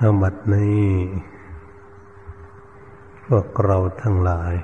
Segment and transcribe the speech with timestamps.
[0.00, 0.86] อาบัดนี้
[3.26, 4.54] พวกเราทั้งหลาย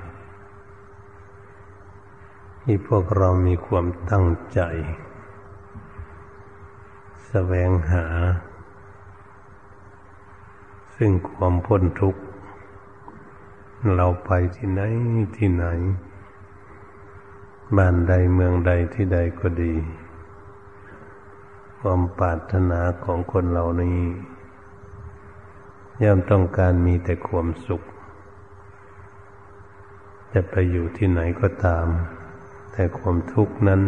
[2.61, 4.59] ที่พวกเรามีความตั้งใจ
[7.27, 8.05] แสวงหา
[10.95, 12.21] ซึ่งความพ้นทุกข์
[13.95, 14.81] เราไปที่ไหน
[15.37, 15.65] ที่ไหน
[17.77, 19.73] บ้านใดเมืองใดที่ใดก็ดี
[21.79, 23.99] ความปรารถนาของคนเหล่านี้
[26.03, 27.81] ย่อมต้องการมีแต่ความสุข
[30.33, 31.87] จะไปอยู่ที่ไหนก็ตาม
[32.71, 33.81] แต่ความทุกข์นั้น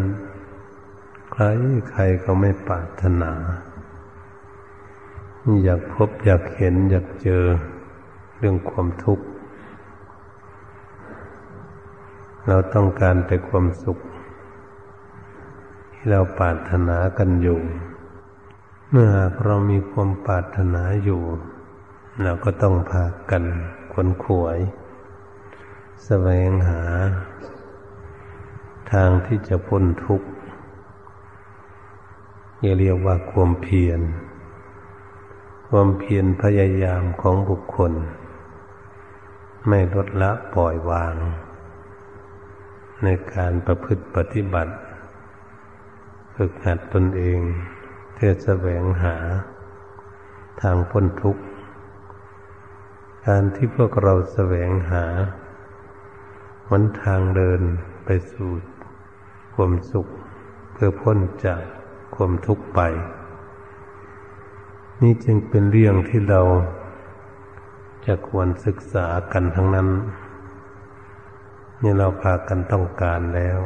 [1.31, 1.43] ใคร
[1.89, 3.31] ใครก็ไม่ปรารถนา
[5.63, 7.43] อยากพบอยากเห็นอยากเจอ
[8.37, 9.25] เรื่องความทุกข์
[12.47, 13.97] เราต้องการแต่ความสุข
[15.93, 17.59] ที่เราปรารถนากันอยู่
[18.89, 21.21] เมื่อหากเรามีความปรารถนาอยู่
[22.23, 23.43] เราก็ต้องพากัน
[23.91, 24.57] ขวนขวย
[26.05, 26.83] แสวงหา
[28.91, 30.27] ทางที่จะพ้นทุกข์
[32.79, 33.99] เรียกว่าความเพียร
[35.67, 37.93] ความเพียรพยายามของบุคคล
[39.67, 41.15] ไม่ลดละปล่อยวาง
[43.03, 44.73] ในการประพฤติปฏิบัติ
[46.35, 47.39] ฝึกหัดตนเอง
[48.13, 49.15] เพื่อแสวงหา
[50.61, 51.43] ทางพ้นทุกข์
[53.29, 55.05] การที่พวกเราแสวงหา
[56.71, 57.61] วันทางเดิน
[58.05, 58.49] ไปสู่
[59.55, 60.07] ความสุข
[60.73, 61.61] เพื่อพ้นจาก
[62.15, 62.79] ความทุกข์ไป
[65.01, 66.41] นี่จึงเป็นเรื่องที่เรา
[68.05, 69.89] จะควรศึกษากันทั้งนั้น
[71.81, 73.59] นี่เราพากันต้องการแล้ว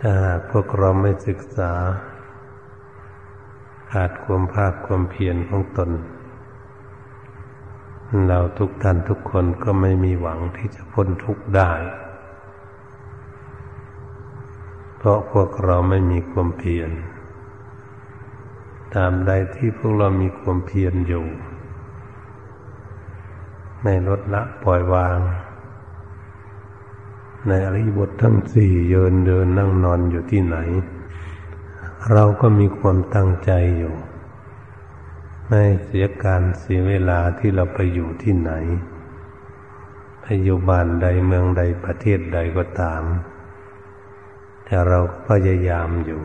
[0.00, 1.72] ถ้าหากพวกเราไม่ศึกษา
[3.90, 5.90] ขาดความภาคความเพียรของตน
[8.28, 11.72] เราทุกท่านทุกคนก็ไม่มีหวังที่จะพ้นทุกข์ได้
[14.96, 16.90] เพราะพวกเราไม่มีความเพียร
[18.94, 21.26] ตามใดที่พวกเรามีความเพียรอยู่
[23.82, 25.18] ไม่ลดละปล่อยวาง
[27.48, 30.56] ในอริบททั้งสี่เยินเดินนั่งนอนอยู่ที่ไหน
[32.12, 33.94] เราก็มีความตั้งใจอยู่
[35.48, 38.52] ไม่เสียการเสียเวลาที่เราไปอยู่ที่ไหน
[40.20, 43.02] ไปอยู่บ้านใดเมืองใดประเทศใดก็ตาม
[44.64, 46.22] แต่เราพยายามอยู่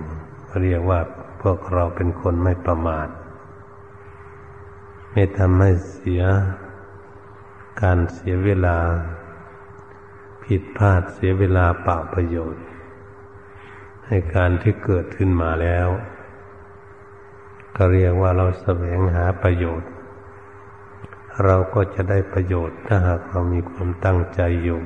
[0.61, 0.99] เรียกว่า
[1.41, 3.07] พวกเราเป็นคนไม่ประมาท
[5.11, 6.23] ไม่ทำให้เสีย
[7.81, 8.77] การเสียเวลา
[10.43, 12.63] ผิดพลาดเสียเวลาเปล่าประโยชน์
[14.05, 15.87] ให้การที่เกิดขึ้นมาแล้ว
[17.75, 19.89] ก็เรียกว่าเราแสวงหาประโยชน์
[21.45, 24.81] เราก็จะได้ประโยชน์ ถ้าหากเรามีความตั้งใจอยู่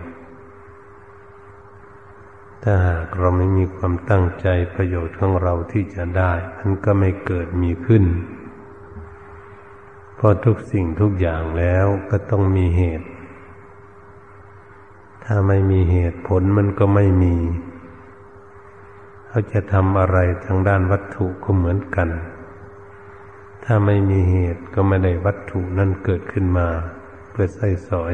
[2.63, 8.03] ถ้าหากเราไม่มีความตั้งใจประโยชน์ของเราที่จะได้มันก็ไม่เกิดมีขึ้น
[10.15, 13.07] เพราะทุกสิ่งทุกอย่างแล้วก็ต้องมีเหตุ
[15.23, 17.35] ถ้าไม่มีเหตุผลมันก็ไม่มี
[19.27, 22.09] เขาจะทำอะไรทางด้านวัตถุก็เหมือนกัน
[23.63, 26.67] ถ้าไม่มีเหตุก็ไม่ได้วัตถุนั้นเกิดขึ้นมา
[27.29, 28.13] เพื่อใส่สอย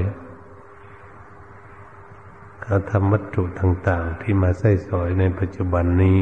[2.61, 6.19] เขาทำวัตถุต่าง ๆ ที่มาใส่สอยในปัจจุบันนี้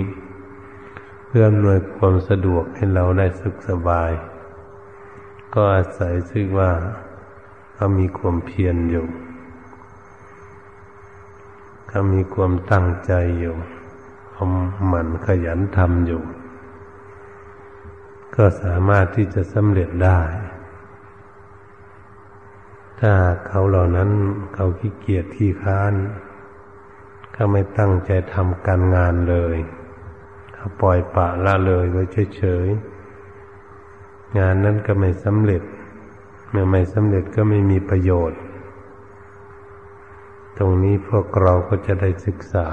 [1.25, 4.11] เพื่ออำนวยความสะดวกให้เราได้สุขสบาย
[5.53, 6.71] ก็อาศัยซึ่งว่า
[7.73, 9.05] เขามีความเพียรอยู่
[11.87, 13.55] เขามีความตั้งใจอยู่
[14.31, 14.45] เขา
[14.87, 16.21] หมั่นขยันทำอยู่
[18.35, 20.21] ก็สามารถที่จะสำเร็จได้
[22.99, 23.13] ถ้า
[23.47, 24.09] เขาเหล่านั้น
[24.53, 25.93] เขาขี้เกียจที่ค้าน
[27.33, 29.57] เขาไม่ตั้งใจทำการงานเลย
[30.53, 32.03] เขาปล่อยปะละเลยไว้
[32.37, 35.61] เฉยๆงานนั้นก็ไม่สำเร็จ
[36.49, 38.39] เมื่อไม่สำเร็จก็ไม่มีประโยชน์
[40.57, 42.67] ตรงนี้พวกเราก็จะได้ศึกษา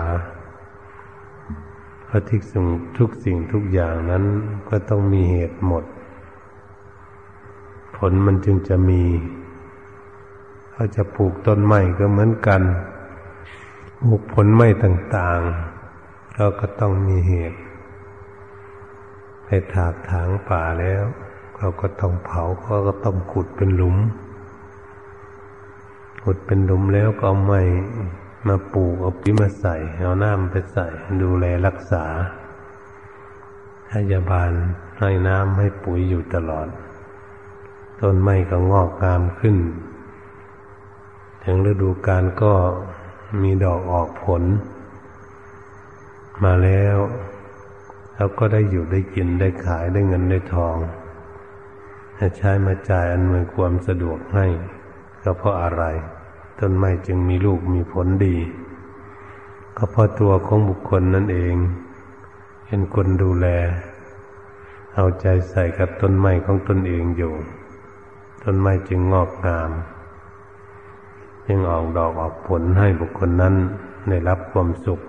[2.15, 2.65] ราะทุกสิ่ง
[2.99, 4.25] ทุกสิ่งทุกอย่างนั้น
[4.69, 5.85] ก็ต้องมีเหตุหมด
[7.97, 9.03] ผลมันจึงจะมี
[10.73, 12.63] เขาจะปลูกต้นไม้ก็เหมือนกัน
[14.03, 17.59] ปลูกผลไม้ต่างๆเราก็ต้องมีเหตุ
[19.45, 21.05] ไปถากถางป่าแล้ว
[21.57, 23.97] เขาก็ต้องเผาเขาก็ต้องขุดเป็นหลุม
[26.25, 27.61] ขุดเป็นหลุมแล้วก็เอาไม้
[28.49, 30.87] มาปลูกเอาปุ๋ยมาใส่ เอาน้ำไปใส่
[31.23, 32.05] ดูแลรักษา
[33.91, 34.51] พยาบาล
[34.99, 36.69] ให้น้ำให้ปุ๋ยอยู่ตลอด
[38.01, 39.57] ต้นไม้ก็งอกงามขึ้น
[41.45, 42.55] ถึงฤดูกาลก็
[43.43, 44.43] มีดอกออกผล
[46.45, 46.97] มาแล้ว
[48.15, 50.77] เราก็ได้อยู่ได้กินได้ขายได้เงินได้ทอง
[52.19, 54.47] ถ้ใช้มาจ่ายอันมือความสะดวกให้
[55.23, 55.85] ก็เพราะอะไร
[56.61, 58.37] ต้นไม้จึงมีลูกมีผลดี
[59.77, 61.55] ก็เพราะตัวของบุคคลนั่นเอง
[62.67, 63.47] เป็นคนดูแล
[64.95, 67.33] เอาใจใส่กับต้นไม้ของตนเองอยู่
[68.43, 69.71] ต้นไม้จึงงอกงาม
[71.47, 73.55] จึงออกดอกออกผลให้บุคคลนั้น
[74.09, 75.01] ได้รับความสุข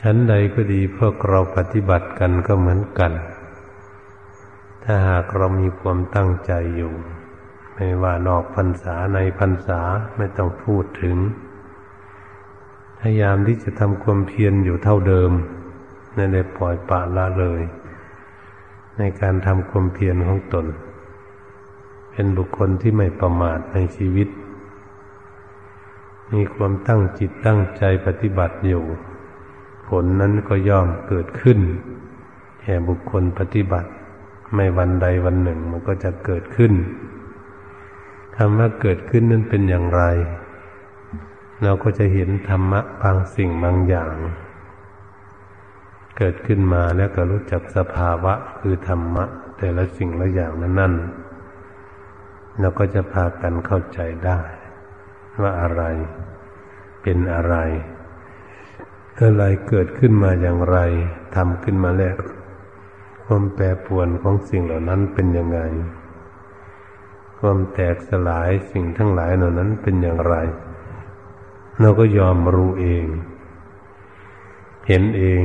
[0.00, 3.12] ชั้นใดก็ดีพวกเราปฏิบัติกันก็เหมือนกัน
[4.82, 6.92] ถ้าหากเรามีความตั้งใจอยู่
[7.78, 9.80] ไม่ว่านอกพรรษาในพรรษา
[10.16, 11.16] ไม่ต้องพูดถึง
[12.98, 15.30] พยายามที่จะทำความเพียรอยู่เท่าเดิม
[16.14, 17.62] ไม่ได้ปล่อยปละละเลย
[18.98, 20.66] ในการทำความเพียรของตน
[22.10, 24.28] เป็นบุคคลที่ไม่ประมาทในชีวิต
[26.32, 28.84] มีความตั้งจิตตั้งใจปฏิบัติอยู่
[29.88, 31.58] ผลนั้นก็ย่อมเกิดขึ้น
[32.60, 33.90] แก่บุคคลปฏิบัติ
[34.54, 36.72] ไม่วันใดวันหนึ่งมันก็จะเกิดขึ้น
[38.38, 40.02] ธรรมะเกิดขึ้นนั้นเป็นอย่างไร
[41.62, 44.14] เราก็จะเห็นธรรมะบางสิ่งบางอย่าง
[46.16, 49.24] เกิดขึ้นมาแล้วก็รู้จักสภาวะคือธรรมะ
[49.58, 50.94] แต่ละสิ่งละอย่างนั้นนั่น
[52.60, 54.38] เราก็จะพากันเข้าใจได้
[55.40, 55.82] ว่าอะไร
[57.02, 57.56] เป็นอะไร
[59.20, 60.78] อะไรเกิดขึ้นมาอย่างไร
[61.36, 62.16] ทำขึ้นมาแล้ว
[63.24, 65.60] ความแปรปรวนของสิ่งเหล่านั้นเป็นยังไง
[67.38, 70.34] ความแตกสลายสิ่งทั้งหลายเหล่านั้นเป็นอย่างไร
[71.80, 73.06] เราก็ยอมรู้เอง
[74.86, 75.44] เห็นเอง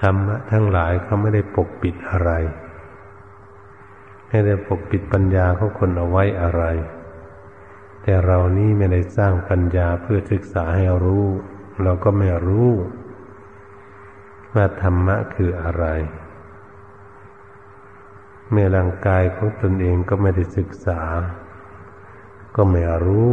[0.00, 2.30] ธรรมะทั้งหลายเขาไม่ได้ปกปิดอะไร
[4.28, 6.62] ไม่ได้ปกปิดปัญญาเขาคนเอาไว้อะไร
[8.02, 11.26] แต่เรานี่ไม่ได้สร้างปัญญาเพื่อศึกษาให้รู้
[11.82, 12.70] เราก็ไม่รู้
[14.54, 15.84] ว่าธรรมะคืออะไร
[18.50, 21.00] เมื่อร่างกายของตนเองก็ไม่ได้ศึกษา
[22.56, 23.32] ก็ไม่รู้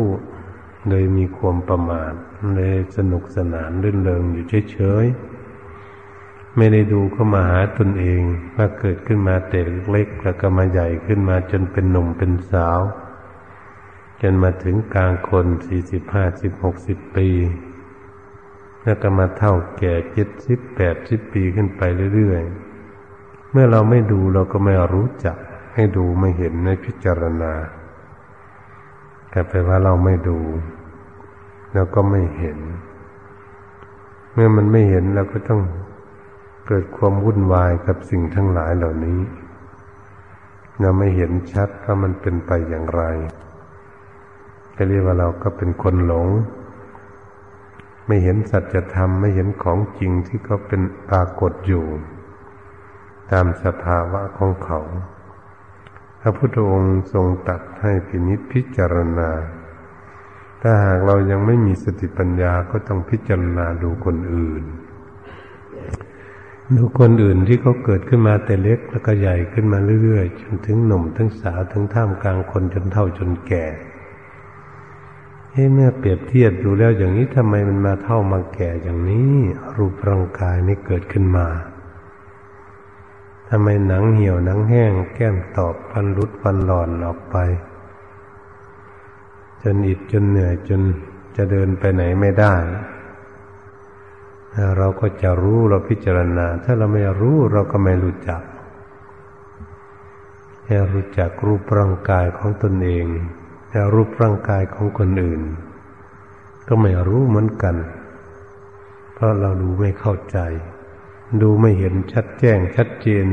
[0.90, 2.14] เลยมีความประมาท
[2.56, 8.22] เลยสนุกสนานรื่นเริงอยู่เฉยๆไม่ได้ดูเข้ามาหาตนเอง
[8.56, 12.80] ว่าเกิดขึ้นมาแต่เล็กแล้วก็มาใหญ่ขึ้นมาจนเป็นหนุ่มเป็นสาว
[14.22, 17.30] จนมาถึงกลางคนสี่สิบห้าสิบหกสิบปี
[18.84, 21.82] แล้วก็มาเท่าแก่เจ็ดสิบแปดสิบปีขึ้นไป
[22.16, 22.71] เรื่อยๆ
[23.52, 25.38] เมื่อเราไม่ดูเราก็ไม่รู้จัก
[25.76, 27.54] ให้ดูไม่เห็นไม่พิจารณา
[29.30, 30.40] แต่แปลว่าเราไม่ดู
[31.74, 32.58] เราก็ไม่เห็น
[34.34, 35.62] เมื่อมันไม่เห็นเราก็ต้อง
[36.68, 39.20] เกิดความวุ่นวายกับสิ่งทั้งหลายเหล่านี้
[40.80, 43.04] เราไม่เห็นชัดว่ามันเป็นไปอย่างไร
[44.76, 46.28] จะเรียกว่าเราก็เป็นคนหลง
[48.08, 51.86] ไม่เห็นสัจธรรมไม่เห็นของจริงที่เขาเป็นปรากฏอยู่
[53.32, 54.80] ตามสภาวะของเขา
[56.22, 59.30] พระพุทธองค์ทรงตัดให้พินิจพิจารณา
[60.62, 64.64] ถ้าหากเรายังไม่มีสติปัญญาก็ต้องพิจารณาดูคนอื่น
[66.76, 73.66] ดูคนอื่นที่เขาเกิดขึ้นมาแต่เล็กแล้วก็ใหญ่ขึ้นมาเรื่อยๆจนถึงหนุ่มถึงสาวถึงท่ามกลางคนจนเท่าจนแก่
[75.52, 79.34] เฮ้เมื่อเปรียบเทียบดูแล้วอย่างนี้ทำไมมันมาเท่ามาแก่อย่างนี้
[79.78, 81.48] รูปร่างกายนี่เกิดขึ้นมา
[83.54, 87.36] ทำไมหนังเหี่ยวหนังแห้ง แก้มตอบฟันรุดฟันหลอนออกไป
[89.62, 90.82] จนอิดจนเหนื่อยจน
[91.36, 92.56] จะเดินไปไหนไม่ได้
[94.78, 98.42] เราก็จะรู้เราพิจารณา ถ้าเราไม่รู้เราก็ไม่รู้จัก
[100.66, 103.06] ให้รู้จักรูปร่างกายของตนเอง
[103.70, 105.42] แต่รูปร่างกายของคนอื่น
[106.68, 107.76] ก็ไม่รู้เหมือนกัน
[109.14, 110.40] เพราะเราดูไม่เข้าใจ
[111.42, 113.26] ดูไม่เห็นชัดแจ้งชัดเจน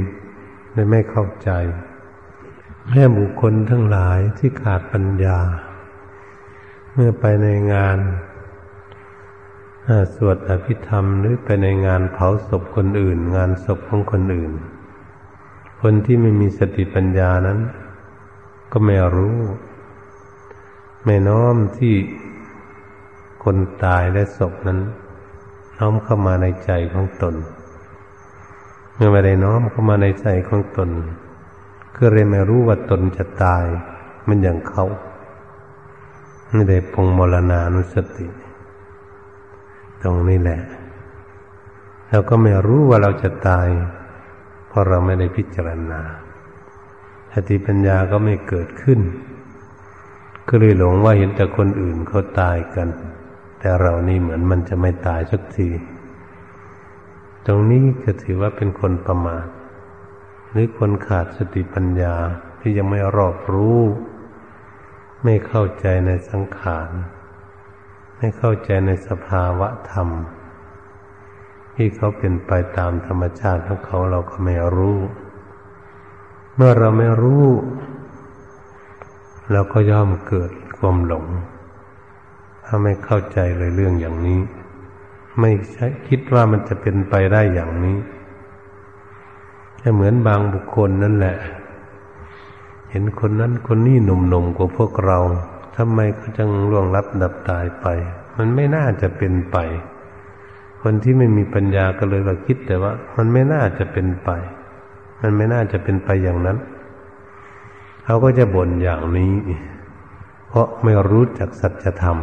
[0.73, 1.51] เลยไม่เข้าใจ
[2.89, 5.39] แม่บุคคลทั้งหลายที่ขาดปัญญา
[6.93, 7.99] เมื่อไปในงาน
[10.15, 14.53] สวดอภิธรรมหรือไปในงานเผาศพคนอื่น งานศพของคนอื่น
[15.81, 17.59] คนที่ไม่มีสติปัญญานั้น
[18.73, 19.39] ก็ไม่รู้
[21.05, 21.95] ไม่น้อมที่
[23.45, 24.81] คนตายและศพนั้น
[25.79, 27.35] น้อมเข้ามาในใจของตน
[28.99, 30.91] เมื่อไม่ได้น้อมเข้ามาในใจของตน
[31.97, 33.65] ก็เลยไม่รู้ว่าตนจะตาย
[34.29, 34.85] มันอย่างเขา
[36.53, 38.27] ไม่ได้ปงมรณานุสติ
[40.03, 40.61] ตรงนี้แหละ
[42.09, 43.67] เราก็ไม่รู้ว่าเราจะตาย
[44.69, 46.01] เพราะเราไม่ได้พิจารณา
[47.33, 49.01] สติปัญญาก็ไม่เกิดขึ้น
[50.49, 52.89] ก็เลยหลงว่าเห็นแต่คนอื่นเขาตายกัน
[53.59, 55.69] แต่เรานี่เหมือนมันจะไม่ตายสักที
[57.51, 59.47] ตรงนี้ก็ถือว่าเป็นคนประมาท
[60.51, 62.15] หรือคนขาดสติปัญญา
[62.61, 63.81] ที่ยังไม่รอบรู้
[65.25, 66.91] ไม่เข้าใจในสังขาร
[68.17, 70.09] ไม่เข้าใจในสภาวะธรรม
[71.75, 74.99] ที่เขาเป็นไปตามธรรมชาติของเขาเราก็ไม่รู้
[76.55, 77.47] เมื่อเราไม่รู้
[79.53, 81.27] เราก็ย่อมเกิดความหลง
[82.65, 84.41] ถ้าไม่เข้าใจเลยเรื่องอย่างนี้
[85.41, 87.99] ไม่ใช่คิดว่ามันจะเป็นไปได้อย่างนี้
[89.81, 91.37] จะเหมือนบางบุคคลนั่นแหละ
[92.91, 95.19] เห็นคนนั้นคนนี้หนุ่มๆกว่าพวกเรา
[95.77, 97.87] ทำไมเขาจึงล่วงลับดับตายไป
[98.37, 99.57] มันไม่น่าจะเป็นไป
[100.83, 104.31] คนที่ไม่มีปัญญาก็เลยว่าคิดแต่ว่า มันไม่น่าจะเป็นไป
[105.21, 106.59] มันไม่น่าจะเป็นไปอย่างนั้น
[108.05, 109.35] เขาก็จะบ่นอย่างนี้
[110.49, 112.19] เพราะไม่รู้จักสัจธรรม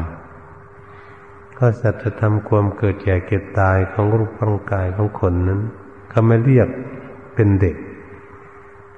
[1.58, 5.62] ก็สัจธรรมความเกิดแก่เก็บตายของรูปร่างกายของคนนั้น
[6.10, 6.68] เขาไม่เรียก
[7.36, 7.76] เป็นเด็ก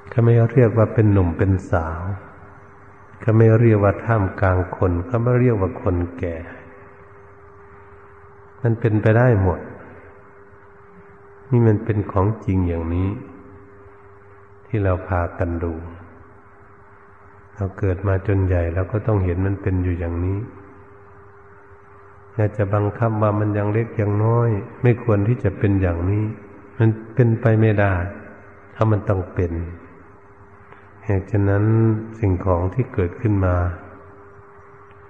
[0.09, 2.01] เขาไม่เรียกว่าเป็นหนุ่มเป็นสาว
[3.21, 6.35] เขาไม่เรียกว่าท่ามกลางคนเขาไม่เรียกว่าคนแก่
[8.61, 9.59] มันเป็นไปได้หมด
[11.49, 13.09] นี่มันเป็นของจริงอย่างนี้
[14.65, 15.73] ที่เราพากันดู
[17.55, 20.37] เราเกิดมาจนใหญ่เราก็ต้องเห็นมันเป็นอยู่อย่างนี้
[22.37, 24.49] อยากจะบังคับว่ามันยังเล็กยังน้อย
[24.83, 26.23] ไม่ควรที่จะเป็นอย่างนี้
[26.77, 27.93] มันเป็นไปไม่ได้
[28.75, 29.51] ถ้ามันต้องเป็น
[31.05, 31.63] เหตุฉะนั้น
[32.19, 33.55] สิ่งของที่เกิดขึ้นมา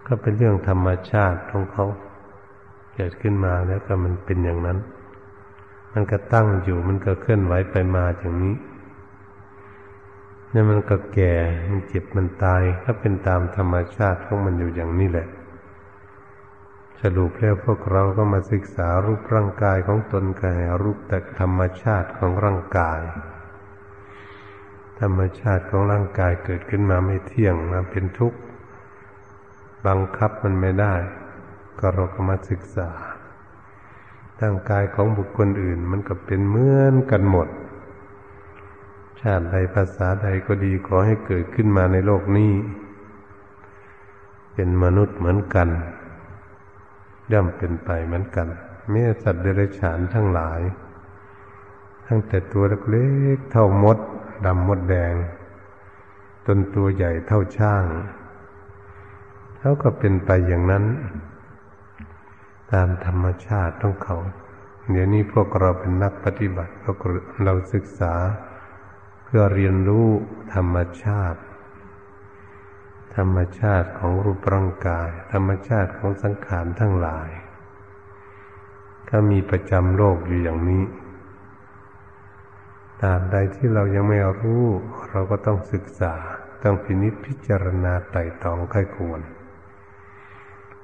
[0.07, 1.85] ก็เป็นเรื่องธรรมชาติของเขา
[2.95, 4.77] เกิดขึ้นมาแล้วก็มันเป็นอย่างนั้น
[5.93, 8.55] มันก็ตั้งอยู่มันก็เคลื่อนไหวไปมาอย่างนี้
[10.51, 11.33] เนี่ยมันก็แก่
[11.69, 15.27] มันเจ็บมันตายก็เป็นตามธรรมชาติของมันอยู่อย่างนี้แหละ
[17.01, 23.01] สรุปแล้วพวกเราก็มาศึกษารูปร่างกายของตนกันรูปแต่ธรรมชาติของร่างกาย
[24.99, 28.39] ธรรมชาติของร่างกายเกิดขึ้นมาไม่เที่ยงมาเป็นทุกข์
[29.87, 30.95] บังคับมันไม่ได้
[31.79, 32.89] ก็เราก็มาศึกษา
[34.41, 37.47] ร่างกายของบุคคลอื่นมันก็เป็นเหมือนกันหมด
[39.21, 42.53] ชาติใดภาษาใดก็ดีขอให้เกิดขึ้นมาในโลกนี้
[44.53, 45.69] เป็นมนุษย์เหมือนกัน
[47.31, 48.47] ย่อมเป็นไปเหมือนกัน
[48.89, 50.61] แม้สัตว์เดรัจฉานทั้งหลาย
[52.07, 53.97] ตั้งแต่ตัวเล็กเท่ามด
[54.45, 55.13] ดำมดแดง
[56.45, 57.85] จนตัวใหญ่เท่าช่าง
[59.59, 60.85] เขาก็เป็นไปอย่างนั้น
[62.71, 64.17] ตามธรรมชาติของเขา
[64.91, 66.73] เดี๋ยวนี้พวกเราเป็นนักปฏิบัติ
[67.43, 68.13] เราศึกษา
[69.23, 70.07] เพื่อเรียนรู้
[70.53, 71.39] ธรรมชาติ
[73.17, 77.29] ธรรมชาติของรูปร่างกาย ธรรมชาติของสังขารทั้งหลาย
[79.09, 80.83] ก็มีประจำโลกอยู่อย่างนี้
[83.03, 84.63] ตามใดที่เรายังไม่รู้
[85.09, 86.13] เราก็ต้องศึกษา
[86.63, 89.21] ต้องพินิจพิจารณาไต่ตองค่อยควร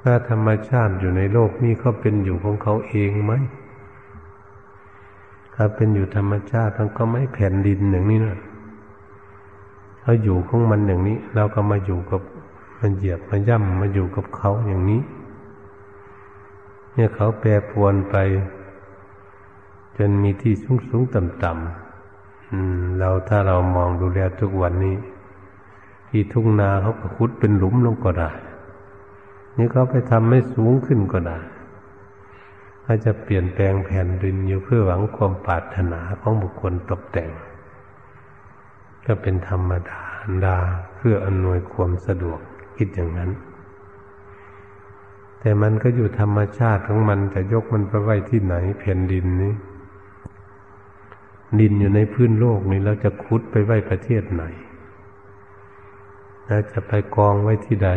[0.04, 3.34] ว่าธรรมชาติอยู่ในโลกนี้เขาเป็นอยู่ของเขาเองไหม
[5.56, 8.40] ถ้าเป็นอยู่ธรรมชาติมันก็ไม่แผ่นดินอย่างนี้นะ
[10.04, 12.22] เขาอยู่ของมันอย่างนี้ เราก็มาอยู่กับ
[12.80, 15.02] มันเหยียบมาย่ำมาอยู่กับเขาอย่างนี้
[16.94, 18.16] เนี่ยเขาแปรปรวนไป
[19.98, 24.96] จนมีที่สูงสูงต่ำต่ำเราถ้าเรามองดูแลทุกวันนี้
[26.10, 28.30] ที่ทุ่งนาเขาก็ขุดเป็นหลุมลงก็ได้
[29.58, 31.38] นี่เขาไปทำให้สูงขึ้นก็ได้
[32.86, 37.30] อาจจะเปลี่ยนแปลงแผ่นดินอยู่เพื่อหวังความปรารถนาของบุคคลตกแต่ง
[39.06, 40.02] ก็เป็นธรรมดา
[40.46, 40.58] ดา
[40.96, 42.40] เพื่ออำนวยความสะดวก
[42.78, 43.32] คิดอย่างนั้น
[45.40, 49.54] แต่มันก็อยู่ธรรมชาติของมันจะยกมันไปไว้ที่ไหนแผ่นดินนี้
[51.60, 54.44] ดินอยู่ในพื้นโลกนี้เราจะคุดไปไว้ประเทศไหน
[56.48, 57.90] เราจะไปกองไว้ที่ใด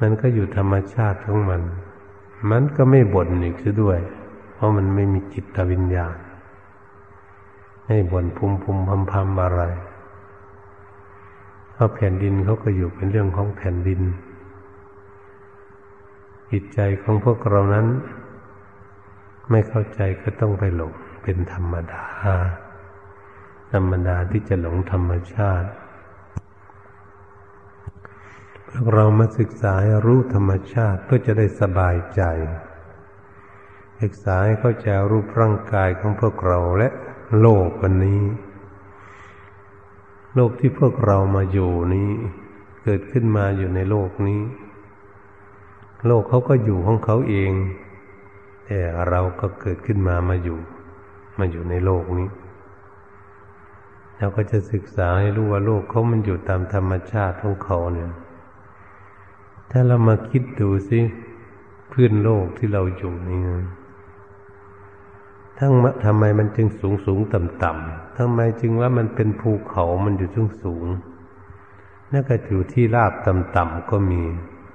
[0.00, 1.62] มันก็อยู่ธรรมชาติของมัน
[2.50, 3.98] มันก็ไม่บ่นอีกซะด้วย
[4.54, 6.16] เพราะมันไม่มีจิตวิญญาณ
[7.86, 9.62] ให้บ่นภูมิภูมิพำพำอะไร
[11.72, 14.00] เพราะแผ่นดินเขาก็อยู่เป็นเรื่องของแผ่นดิน
[16.50, 17.86] จิตใจของพวกเรานั้น
[19.50, 22.04] ไม่เข้าใจก็ต้องไปหลงเป็นธรรมดา
[23.72, 25.70] ธรรมดาที่จะหลงธรรมชาติ
[28.70, 29.72] พวกเรามาศึกษา
[30.06, 32.22] รู้ธรรมชาติเพื่อจะได้สบายใจ
[34.02, 36.88] ศึกษาให้เข้าใจรูปร่างกายของพวกเราและ
[37.40, 38.22] โลกวันนี้
[40.34, 42.10] โลกที่พวกเรามาอยู่นี้
[42.84, 44.40] เกิดขึ้นมาอยู่ในโลกนี้
[46.06, 47.52] โลกเขาก็อยู่ของเขาเอง
[48.66, 50.58] แต่เราก็เกิดขึ้นมามาอยู่
[51.38, 52.28] มาอยู่ในโลกนี้
[54.18, 58.10] เราก็จะศึกษาให้รู้ว่าโลกเขามันอยู่ตามธรรมชาติของเขาเนี่ย
[59.70, 61.00] ถ้าเรามาคิดดูสิ
[61.92, 63.60] พื้นโลกที่เราอยู่นี่นะ
[65.58, 65.72] ทั้ง
[66.04, 70.84] ทำไมมันจึงสูงสูงต่ำต่ำทำไมจึงว่ามันเป็นภูเขามันอยู่สูงสูง
[72.12, 74.22] นั่นก็อยู่ที่ราบต่ำต่ำก็มี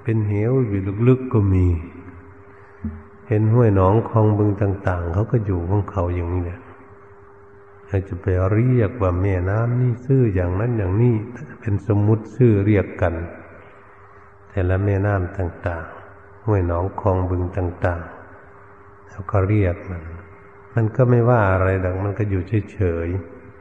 [0.03, 1.67] เป็นเหวอยู่ลึกๆก็มี
[3.27, 6.59] เห็นห้วยหนองคลองบึงต่าง ๆเขาก็อยู่ของเขาอย่างนี้แหละ
[7.87, 11.15] เราจะไปเรียกว่าแม่น้ำนี่ชื่ออย่างนั้นอย่างนี้
[11.59, 13.13] เป็นสมมุติชื่อเรียกกัน
[14.49, 18.01] แต่ละแม่น้ำต่าง ๆ ห้วยหนองคลองบึงต่าง
[18.55, 20.03] ๆ แล้วก็เรียกมัน
[20.75, 23.07] มันก็ไม่ว่าอะไรดังมันก็อยู่เฉย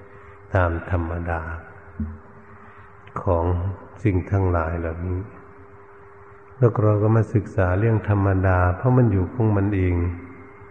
[0.00, 1.40] ๆตามธรรมดา
[3.22, 3.44] ของ
[4.04, 5.20] สิ่งทั้งหลายเหล่านี้
[6.56, 9.94] แล้วเราก็มาศึกษาเรื่องธรรมดา เพราะมันอยู่ของมันเอง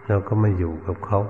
[0.08, 1.20] เราก็มาอยู่กับเขา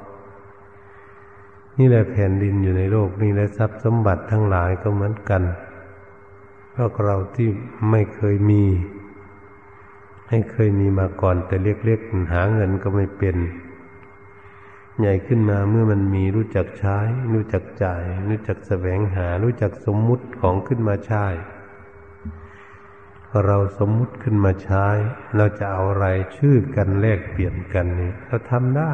[1.79, 5.43] นี่แหละแผ่นดินอยู่ในโลกนี้และทรัพย์สมบัติทั้งหลายก็เหมือนกัน
[6.75, 7.49] พวกเราที่
[7.91, 8.65] ไม่เคยมี
[10.31, 13.37] ให้เคยมีมาก่อนแต่เล็กๆหาเงินก็ไม่เป็น
[15.01, 16.99] ใหญ่ขึ้นมาเมื่อมันมีรู้จักใช้
[17.33, 21.27] รู้จักจ่าย รู้จักแสวงหา รู้จักสมมุติของขึ้นมาใช้
[23.47, 24.87] เราสมมุติขึ้นมาใช้
[25.37, 28.93] เราจะเอาอะไรชื่อกันแลกเปลี่ยนกันนี่เราทำได้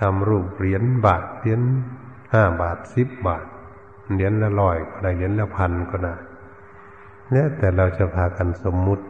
[0.00, 1.60] ทำรูปเหรียญบาทเหรียญ
[2.32, 3.46] ห้าบาทสิบบาท
[4.12, 6.14] เหรียญละร้อยก็ได้เหรียญละพันก็ได้
[7.30, 9.04] เนี่ยแต่เราจะพากันสมมุติ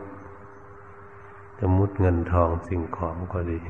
[1.60, 3.60] สมมุติเงินทองสิ่งของก็ดี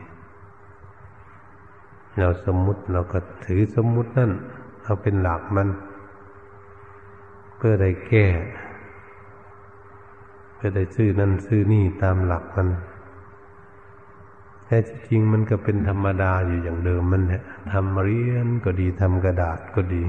[2.18, 4.32] เราสมมุติเราก็ถือสมมุตินั่น
[4.82, 5.68] เอาเป็นหลักมัน
[7.56, 8.26] เพื่อได้แก้
[10.54, 12.68] เพื่อได้ซื้อนั่นซื้อนี่ตามหลักมัน
[14.66, 20.04] แต่จริงมันก็เป็นธรรมดาอยู่อย่างเดิมมันเนี่ยทำเรียนก็ดีทำกระดาษก็ดี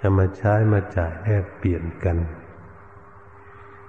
[0.00, 2.16] จะมาใช้มาจ่ายแลกเปลี่ยนกัน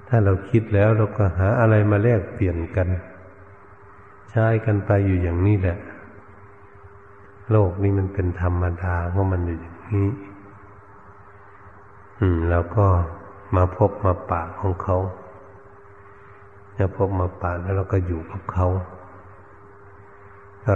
[0.07, 2.87] ถ้าเราคิดแล้วเราก็หาอะไรมาแลกเปลี่ยนกัน
[4.31, 5.77] ใช้กันไปอยู่อย่างนี้แหละ
[7.51, 10.09] โลกนี้มันเป็นธรรมดาเพราะมันอยู่อย่างนี้
[12.19, 12.85] อืม แล้วก็
[13.55, 14.97] มาพบมาปะของเขา
[16.77, 18.67] จะพบมาปะแล้วเราก็อยู่กับเขา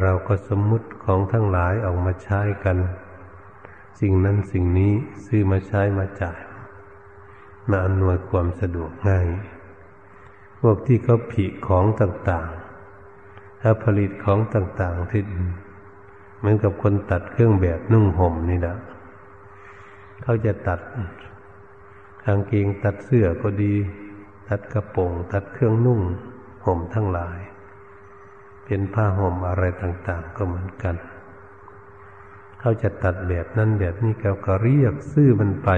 [0.01, 2.77] เราก็สมมุติของทั้งหลายออกมาใช้กัน
[3.99, 4.93] สิ่งนั้นสิ่งนี้
[5.25, 6.39] ซื้อมาใช้มาจ่าย
[7.69, 9.27] มาอำนวยความสะดวกง่าย
[10.59, 15.23] พวกที่เขาผลิของต่างๆถ้าผลิตของต่างๆที่
[16.45, 18.75] มือนกับคนตัดเครื่องแบบนุ่งห่มนี่แหละ
[20.23, 20.79] เขาจะตัด
[22.23, 23.73] กางเกงตัดเสื้อก็ดี
[24.49, 26.01] ตัดกระโปรงตัดเครื่องนุ่ง
[26.65, 27.39] ห่มทั้งหลาย
[28.65, 30.95] เป็นผ้าห่มอะไรต่าง ๆ ก็เหมือนกัน
[32.59, 35.69] เขาจะตัดแบบนั้นแบบนี้เขาก็เรียกซื้อมันไป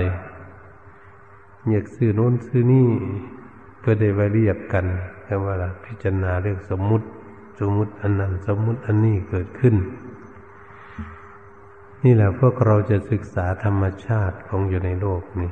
[1.66, 2.90] เรียกซื้อโน้นซื้อนี่
[3.80, 4.86] เพื่อได้ไว้เรียกกัน
[5.24, 5.54] แค่ว่า
[5.84, 7.08] พิจารณาเรื่องสมมุติ
[7.60, 9.76] สมมุติอันนั้นสมมุติอันนี้เกิดขึ้น
[12.04, 15.52] นี่แหละพวกเราจะศึกษาธรรมชาติของอยู่ในโลกนี้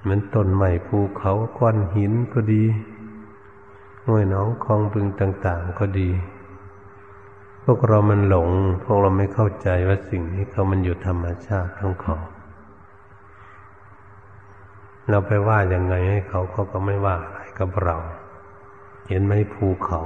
[0.00, 2.64] เหมือนต้นไม้ภูเขาก้อนหินก็ดี
[4.04, 6.10] ห้วยน้องคลองบึงต่าง ๆ ก็ดี
[7.64, 8.50] พวกเรามันหลง
[8.84, 12.16] พวกเราไม่เข้าใจว่าสิ่งนี้เขามันอยู่ธรรมชาติของเขา
[15.08, 17.96] เราไปว่าอยังไงให้เขาเขาก็ไม่ว่าอะไรกับเรา
[19.08, 20.00] เห็นไหมภูเขา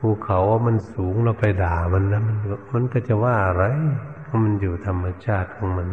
[0.00, 2.36] ภูเขาว่ามันสูงเราไปด่ามันนะมัน
[2.72, 3.64] มันก็จะว่าอะไร
[4.22, 5.88] เพราะมันอยู่ธรรมชาติของมัน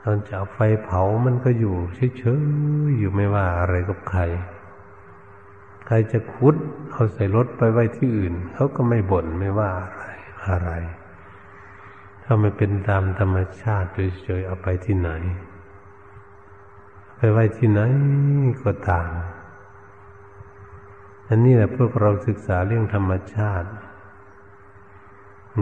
[0.00, 1.74] ตอนจะเอาไฟเผามันก็อยู่
[2.18, 4.20] เฉยๆอยู่ไม่ว่าอะไรกับใคร
[5.86, 6.56] ใครจะคุด
[6.90, 10.04] เอาใส่รถไปไว้ที่อื่นเขาก็ไม่บ่นไม่ว่าอะไร
[10.48, 10.70] อะไร
[12.22, 13.88] ถ้าไม่เป็นตามธรรมชาติ
[14.22, 15.10] เฉยๆเอาไปที่ไหน
[17.16, 17.80] ไปไว้ที่ไหน
[18.62, 19.10] ก็ต่าง
[21.28, 23.68] อันนี้แหละพวกเราศึกษาเรื่องธรรมชาติ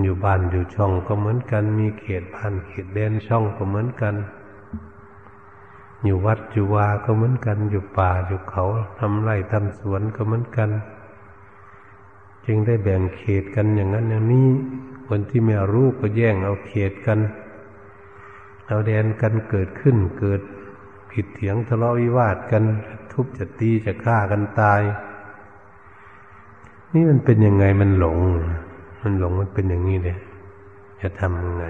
[0.03, 4.14] อยู่บ้านอยู่ช่องก็เหมือนกัน มีเขตบ้านเขตแดนช่องก็เหมือนกัน
[6.05, 8.64] อยู่วัดอยู่วาก็เหมือนกัน อยู่ป่าอยู่เขา
[8.98, 10.70] ทำไร่ทำสวนก็เหมือนกัน
[12.46, 14.48] จึงได้แบ่งเขตกันอย่างนั้นอย่างนี้
[15.09, 17.18] คนที่ไม่รู้ก็แย่งเอาเขตกัน
[18.66, 20.40] เอาแดนกันเกิดขึ้นเกิด
[21.11, 22.64] ผิดเถียงทะเลาะวิวาทกัน
[23.12, 24.81] ทุบจะตีจะฆ่ากันตาย
[26.94, 28.18] นี่มันเป็นยังไงมันหลง
[29.02, 30.18] มันหลงมันเป็นอย่างนี้เลย
[31.00, 31.66] จะทำยังไง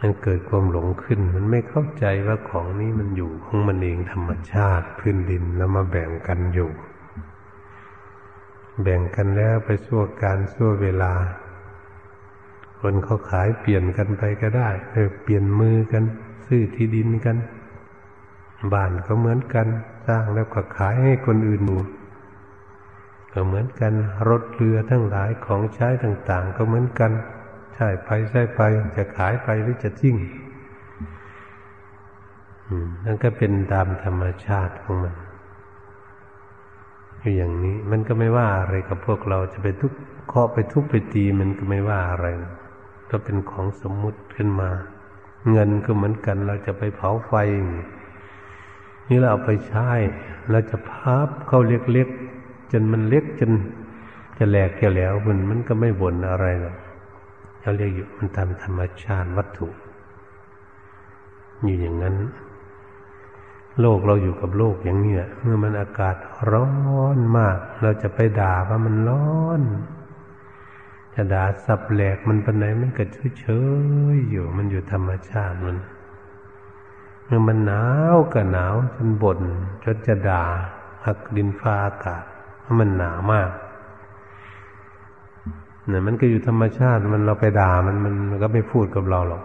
[0.00, 6.70] มันเกิดความหลงขึ้น มันไม่เข้าใจว่าของนี้มันอยู่ของมันเองธรรมชาติพื้นดินแล้วมาแบ่งกันอยู่
[8.82, 11.12] แบ่งกันแล้วไปชั่วการชั่วเวลา
[12.80, 14.68] คนเขาขายเปลี่ยนกันไปก็ได้
[15.22, 16.04] เปลี่ยนมือกัน
[16.46, 17.36] ซื้อที่ดินกัน
[18.72, 19.66] บ้านก็เหมือนกัน
[20.06, 21.78] สร้างแล้วก็ขายให้คนอื่นดู
[23.34, 23.92] ก็เหมือนกัน
[24.28, 27.12] รถเรือทั้งหลายของใช้ต่างๆ ก็เหมือนกัน
[27.74, 28.60] ใช่ไปใช่ไป
[28.96, 30.16] จะขายไปหรือจะทิ้ง
[33.04, 35.14] นั่นก็เป็นตามธรรมชาติของมัน
[37.20, 39.92] อยู่อย่างนี้ มันก็ไม่ว่าอะไรกับพวกเราจะไปทุก
[40.26, 42.26] เคาะไปทุบไปตีมันก็ไม่ว่าอะไร
[43.10, 44.70] ก็เป็นของสมมุติขึ้นมา
[45.50, 47.32] เงินก็เหมือนกัน เราจะไปเผาไฟ
[49.08, 49.90] นี่เราเอาไปใช้
[50.50, 52.08] เราจะพับเข้าเล็ก
[52.76, 53.52] จนมันเล็กจน
[54.38, 56.76] จะแหลกแค่แล้วมันมันก็ไม่บ่นอะไรหรอก
[57.60, 59.68] เขาเรียกอยู่มันทำธรรมชาติวัตถุ
[61.62, 62.14] อยู่อย่างนั้น
[63.80, 66.16] โลกเราอยู่กับโลกอย่างนี้เมื่อมันอากาศ
[66.50, 66.68] ร้อ
[67.16, 69.62] นมาก เราจะไปด่าว่ามันร้อน
[71.14, 73.04] จะด่าสับแหลกมันเป็นไหนมันก็
[73.38, 73.44] เฉ
[74.14, 75.76] ยๆอยู่ มันอยู่ธรรมชาติมัน
[77.24, 77.84] เมื่อมันหนา
[78.14, 79.40] วก็หนาวจนบ่น
[79.84, 80.44] จนจะด่า
[81.06, 82.24] หักดินฟ้าอากาศ
[82.80, 83.50] มันหนามาก
[85.88, 87.96] เนี่ยมันก็อยู่ธรรมชาติมันเราไปด่ามัน
[88.30, 89.42] มันก็ไม่พูดกับเราหรอก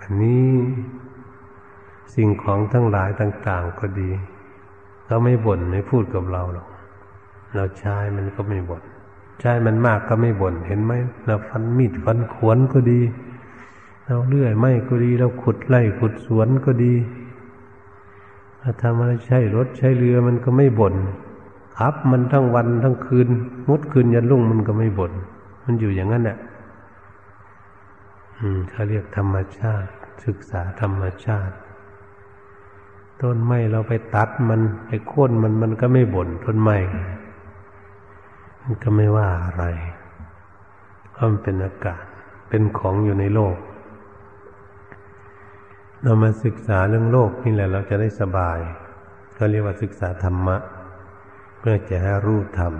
[0.00, 0.48] อันนี้
[2.14, 4.10] สิ่งของทั้งหลายต่าง ๆ ก็ดี
[5.04, 6.68] เขาไม่บ่นไม่พูดกับเราหรอก
[7.54, 8.82] เราใช้มันก็ไม่บ่น
[9.40, 10.92] ใช้มันมากก็ไม่บ่นเห็นไหม
[11.26, 13.00] เราฟันมีดฟันขวนก็ดี
[14.06, 16.92] เราเลื่อยไม้ก็ดี เราขุดไร่ขุดสวนก็ดี
[18.62, 20.94] ถ้าทำอะไรใช้รถใช้เรือมันก็ไม่บน่น
[21.76, 23.28] ขับ มันทั้งวันทั้งคืน
[23.68, 25.12] มุดคืนยันรุ่งมันก็ไม่บน่น
[25.64, 26.38] มันอยู่อย่างนั้นแหละ
[28.38, 29.90] อืมเขาเรียกธรรมชาติ
[30.26, 31.54] ศึกษาธรรมชาติ
[33.20, 36.76] ต้นไม้เราไปตัดมันไปโค่นมันมันก็ไม่บน่นต้นไม้
[38.62, 39.64] มันก็ไม่ว่าอะไร
[41.12, 42.04] เพราะมันเป็นอากาศ
[42.48, 43.56] เป็นของอยู่ในโลก
[46.04, 48.58] เรามาศึกษาเรื่องโลกนี่แหละเราจะได้สบาย
[49.36, 50.56] ก็เรียกว่าศึกษาธรรมะ
[51.58, 52.74] เพื่อจะให้รู้ธรรม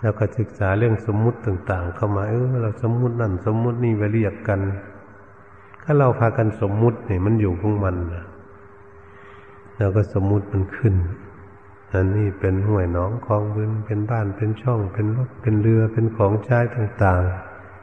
[0.00, 4.60] แล้วก็ศึกษาเรื่องสมมุติต่าง ๆ เข้ามาเออเราสมมุตินั่นสมมุตินี่ไปเรียกกัน
[5.82, 8.24] ถ้าเราพากันสมมุติเนี่ยมันอยู่ของมันนะ
[9.78, 10.94] เราก็สมมุติมันขึ้น
[11.92, 17.22] อันนี้เป็นห้วยหนองคลองบึงเป็นบ้านเป็นช่อง เป็นรถเป็นเรือเป็นของใช้ต่าง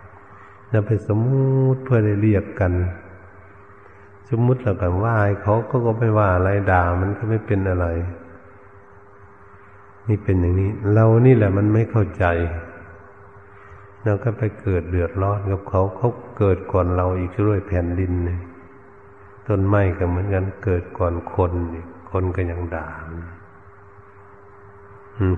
[0.05, 2.73] ๆเราไปสมมุติเพื่อได้เรียกกัน
[4.29, 7.87] สมมุติเรากันว่าเขาก็ก็ไม่ว่าอะไรด่ามันก็ไม่เป็นอะไร
[10.07, 12.25] นี่เป็นอย่างนี้ เรานี่แหละมันไม่เข้าใจ
[14.05, 18.41] เราก็ไปเกิดเดือดร้อนกับเขาเขาเกิดก่อนเราอีกด้วยแผ่นดินเนี่ย
[19.47, 21.53] ต้นไม้ก็เหมือนกันเกิดก่อนคน
[22.11, 22.87] คนก็ยังด่า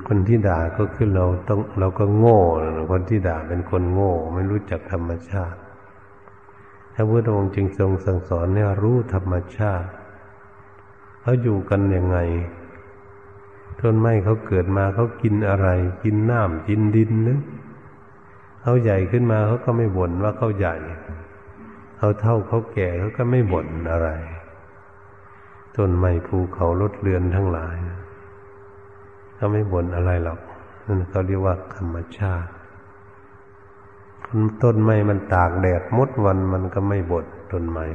[0.08, 2.39] คนที่ด่าก็คือเราต้อง เราก็โง่
[2.91, 5.60] คนที่ด่าเป็นคนโง่ ไม่รู้จักธรรมชาติ
[6.96, 9.90] พระพุทธองค์จึงทรงสั่งสอนเนี่ยรู้ธรรมชาติ
[11.22, 12.18] เขาอยู่กันยังไง
[13.82, 15.68] ต้นไม้เขาเกิดมาเขากินอะไร
[16.04, 17.42] กินน้ำกินดินนึก
[18.62, 20.76] เขาใหญ่ขึ้นมาเขาก็ไม่บ่นว่าเขาใหญ่
[21.98, 24.10] เขาเท่าเขาแก่เขาก็ไม่บ่นอะไร
[25.78, 27.78] ต้นไม้ภูเขารถเรือนทั้งหลาย
[29.36, 30.40] เขาไม่บ่นอะไรหรอก
[30.86, 32.50] นั่นเขาเรียกว่าธรรมชาติ
[34.64, 37.86] ต้นไม้มันตากแดดมดวันมันก็ไม่บดต้นไม้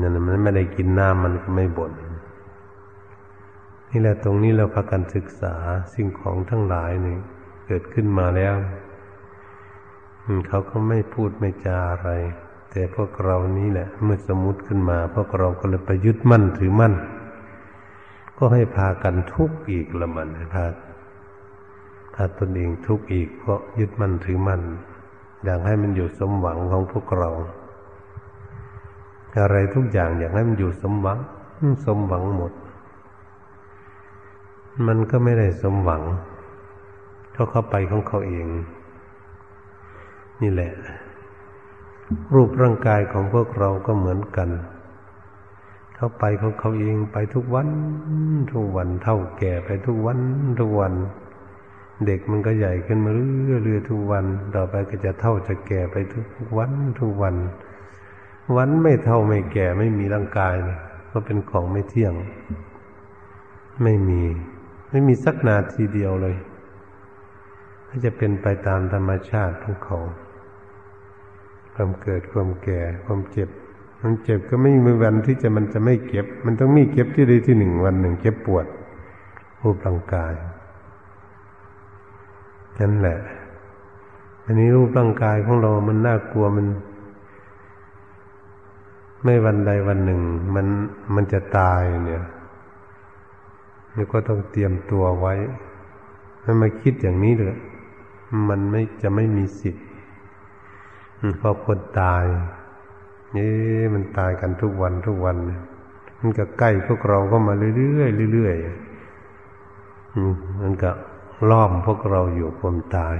[0.00, 1.92] นั่นมันไม่ได้กินน้ำมันก็ไม่บด
[3.90, 5.54] นี่แหละตรงนี้เราพากันศึกษา
[5.94, 7.16] สิ่งของทั้งหลายนี่
[7.66, 8.54] เกิดขึ้นมาแล้ว
[10.48, 12.10] เขาก็ไม่พูดไม่จาอะไร
[12.70, 16.94] แต่พวกเรานี้แหละ เมื่อสมมติขึ้นมา พวกเราก็เลยไปยึดมั่นถือมั่น
[18.38, 20.64] ก็ให้พากันทุกข์อีกละมันพา
[22.14, 24.62] ถ้าตนเองทุกข์อีกเพราะยึดมั่นถือมั่น
[25.44, 27.30] อยากให้มันอยู่สมหวังของพวกเรา
[29.40, 31.18] อะไรทุกอย่างอยากให้มันอยู่สมหวัง
[31.84, 32.52] สมหวังหมด
[34.86, 36.02] มันก็ไม่ได้สมหวัง
[37.32, 38.46] เขาเข้าไปของเขาเอง
[40.42, 40.72] นี่แหละ
[42.34, 44.48] รูปร่างกายของพวกเราก็เหมือนกัน
[45.94, 47.68] เขาไปของเขาเองไปทุกวัน
[48.50, 50.18] ทุกวันเท่าแก่ไปทุกวัน
[50.58, 50.92] ทุกวัน
[52.06, 57.36] เด็กมันก็ใหญ่ขึ้นมาเรื่อยเรื่อยทุกวัน ต่อไปก็จะเท่าจะแก่ไปทุกวันทุกวัน
[58.56, 60.54] วันไม่เท่าไม่แก่ไม่มีร่างกาย
[61.10, 62.14] ก็เป็นของไม่เที่ยง
[63.82, 64.22] ไม่มี
[64.90, 66.36] ไม่มีสักนาทีเดียวเลย
[67.88, 69.98] ก็จะเป็นไปตามธรรมชาติของเขา
[71.74, 73.48] ความเกิดความแก่ความเจ็บ
[74.02, 78.66] มันเจ็บก็ไม่มีวันที่จะมันจะไม่เก็บ มันต้องมีเก็บที่ใดที่หนึ่งวันหนึ่งเจ็บปวด
[79.60, 80.32] รูปร่างกาย
[82.78, 83.18] นั่นแหละ
[84.44, 86.66] อันนี้รูปร่างกายของเรา มันน่ากลัวมัน
[89.24, 90.20] ไม่วันใดวันหนึ่ง
[90.54, 90.66] มัน
[91.14, 92.24] มันจะตายเนี่ย
[93.96, 95.34] นี่ก็ต้องเตรียมตัวไว้
[96.42, 97.58] ให้มาคิดอย่างนี้เลย
[98.48, 99.84] มันไม่จะไม่มีสิทธิ์
[101.40, 102.24] พอคนตาย
[103.36, 103.50] นี่
[103.94, 105.36] มันตายกันทุกวันทุกวัน
[106.20, 110.90] มันก็ใกล้พวกเราก็มาเรื่อยๆเรื่อยๆมันก็
[111.50, 113.16] ล้อมพวกเราอยู่ความตาย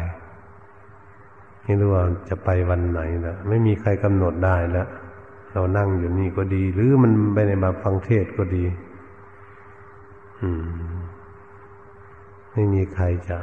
[1.63, 4.89] ไม่รู้ว่าจะไปวันไหนนะไม่มีใครกำหนดได้แล้ว
[5.53, 8.65] เรานั่งอยู่นี่ก็ดี หรือมันไปในมาฟังเทศก็ดี
[10.41, 10.65] อืม
[12.53, 13.39] ไม่มีใครจะ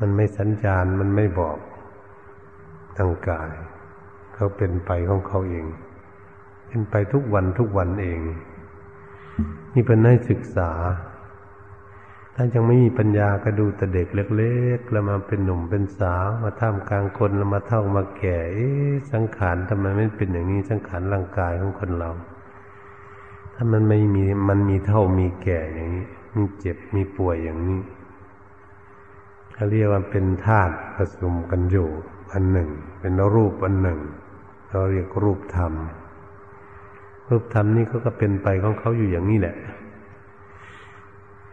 [0.00, 1.58] มันไม่สัญญาณมันไม่บอก
[2.96, 3.50] ทางกาย
[4.34, 5.66] เขาเป็นไปของเขาเอง
[6.66, 8.18] เป็นไปทุกวันทุกวันเอง
[9.74, 10.70] นี่เป็นให้ศึกษา
[12.34, 18.38] ถ้ายังไม่มีปัญญาก็ดูแต่เด็กเล็กๆแล้วมาเป็นหนุ่มเป็นสาว มาท่ามกลางคนแล้วมาเท่ามาแก่
[19.12, 22.10] สังขารทำไมไม่เป็นอย่างนี้สังขารร่างกายของคนเรา
[23.54, 27.80] ถ้ามันไม่มีมันมีเท่ามีแก่อย่างนี้ มีเจ็บมีป่วยอย่างนี้
[29.54, 31.88] เขาเรียกว่าเป็นธาตุผสมกันอยู่
[32.32, 32.68] อันหนึ่ง
[33.00, 34.00] เป็นรูปอันหนึ่ง
[34.68, 35.72] เราเรียกรูปธรรม
[37.28, 39.56] รูปธรรมนี่เขาก็เป็นไปของเขาอยู่อย่างนี้แหละ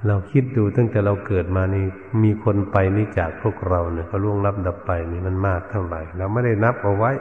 [0.08, 1.86] เราคิดดูตั้งแต่เราเกิดมานี่
[2.24, 7.12] มีคนไปนี่จากพวกเราเนี่ยเขาล่วงลับดับไปนี่มันมากเท่าไหร่ เราไม่ได้นับเอาไว้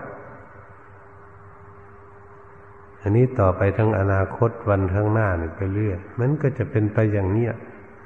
[3.03, 7.53] อันนี้ต่อไปทั้งอนาคตวันข้างหน้าเนี่ยไปเรื่อยมันก็จะเป็นไปอย่างเนี้ย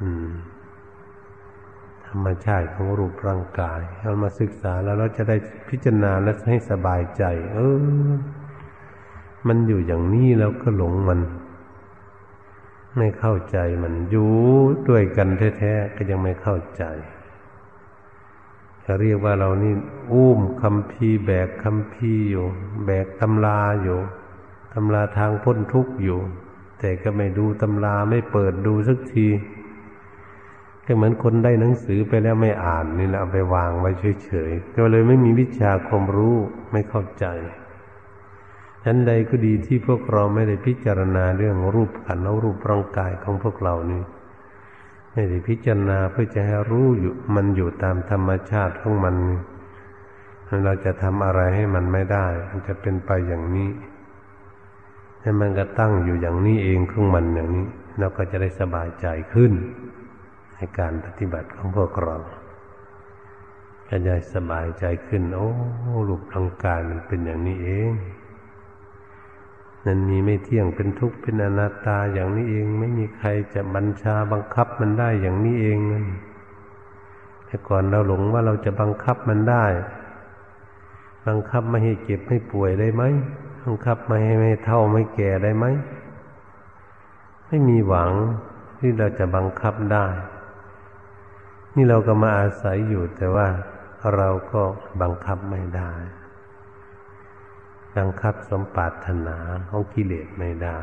[0.00, 0.30] อืม
[2.06, 5.36] ธรรมชาติของรูปร่างกายเรามาศึกษาแล้วเราจะได้
[5.68, 8.12] พิจารณาและให้สบายใจ เออ
[9.48, 11.20] มันอยู่อย่างนี้แล้วก็หลงมัน
[12.96, 14.32] ไม่เข้าใจมันอยู่
[14.88, 15.28] ด้วยกัน
[15.58, 16.84] แท้ๆก็ยังไม่เข้าใจ
[18.82, 19.74] เขาเรียกว่าเรานี่
[20.12, 22.46] อุ้มคำพีแบกคำพีอยู่
[22.86, 23.98] แบกตำราอยู่
[24.74, 26.20] ตำราทางพ้นทุกข์อยู่
[26.78, 29.28] แต่ก็ไม่ดูตำราไม่เปิดดูสักที
[30.86, 33.90] ก็เหมือนคนได้หนังสือไปแล้วไม่อ่านนี่แหละเอาไปวางไว้
[34.24, 36.36] เฉยๆก็เลยไม่มีวิชาความรู้
[36.72, 37.26] ไม่เข้าใจ
[38.84, 44.02] ฉันใดก็ดีที่พวกเราไม่ได้พิจารณาเรื่องรูปขันธ์รูปร่างกายของพวกเรานี่
[45.12, 49.16] ไม่ได้พิจารณาเพื่อจะให้รู้อยู่มันอยู่ตามธรรมชาติของมัน
[50.64, 53.70] เราจะทำอะไรให้มันไม่ได้ มันจะเป็นไปอย่างนี้
[55.20, 57.66] ให้มันก็ตั้งอยู่อย่างนี้เองของมันอย่างนี้
[57.98, 59.52] เราก็จะได้สบายใจขึ้น
[60.56, 62.16] ในการปฏิบัติของพวกเรา
[63.88, 65.48] ก็จะสบายใจขึ้น โอ้
[66.08, 67.92] รูปร่างกายมันเป็นอย่างนี้เอง
[69.86, 75.78] นั่นมีไม่เที่ยงเป็นทุกข์เป็นอนัตตาอย่างนี้เอง ไม่มีใครจะบัญชาบังคับมันได้อย่างนี้เอง
[77.46, 79.64] แต่ก่อนเราหลงว่าเราจะบังคับมันได้
[81.28, 83.02] บังคับไม่ให้เจ็บไม่ป่วยได้ไหม
[83.64, 85.66] บังคับไม่ให้ไม่เท่าไม่แก่ได้ไหม
[87.46, 88.10] ไม่มีหวัง
[88.78, 90.06] ที่เราจะบังคับได้
[91.74, 93.48] นี่เราก็มาอาศัยอยู่แต่ว่า
[94.16, 94.62] เราก็
[95.02, 95.90] บังคับไม่ได้
[97.96, 99.36] บังคับสมปรารถนา
[99.68, 100.78] ของกิเลสไม่ได้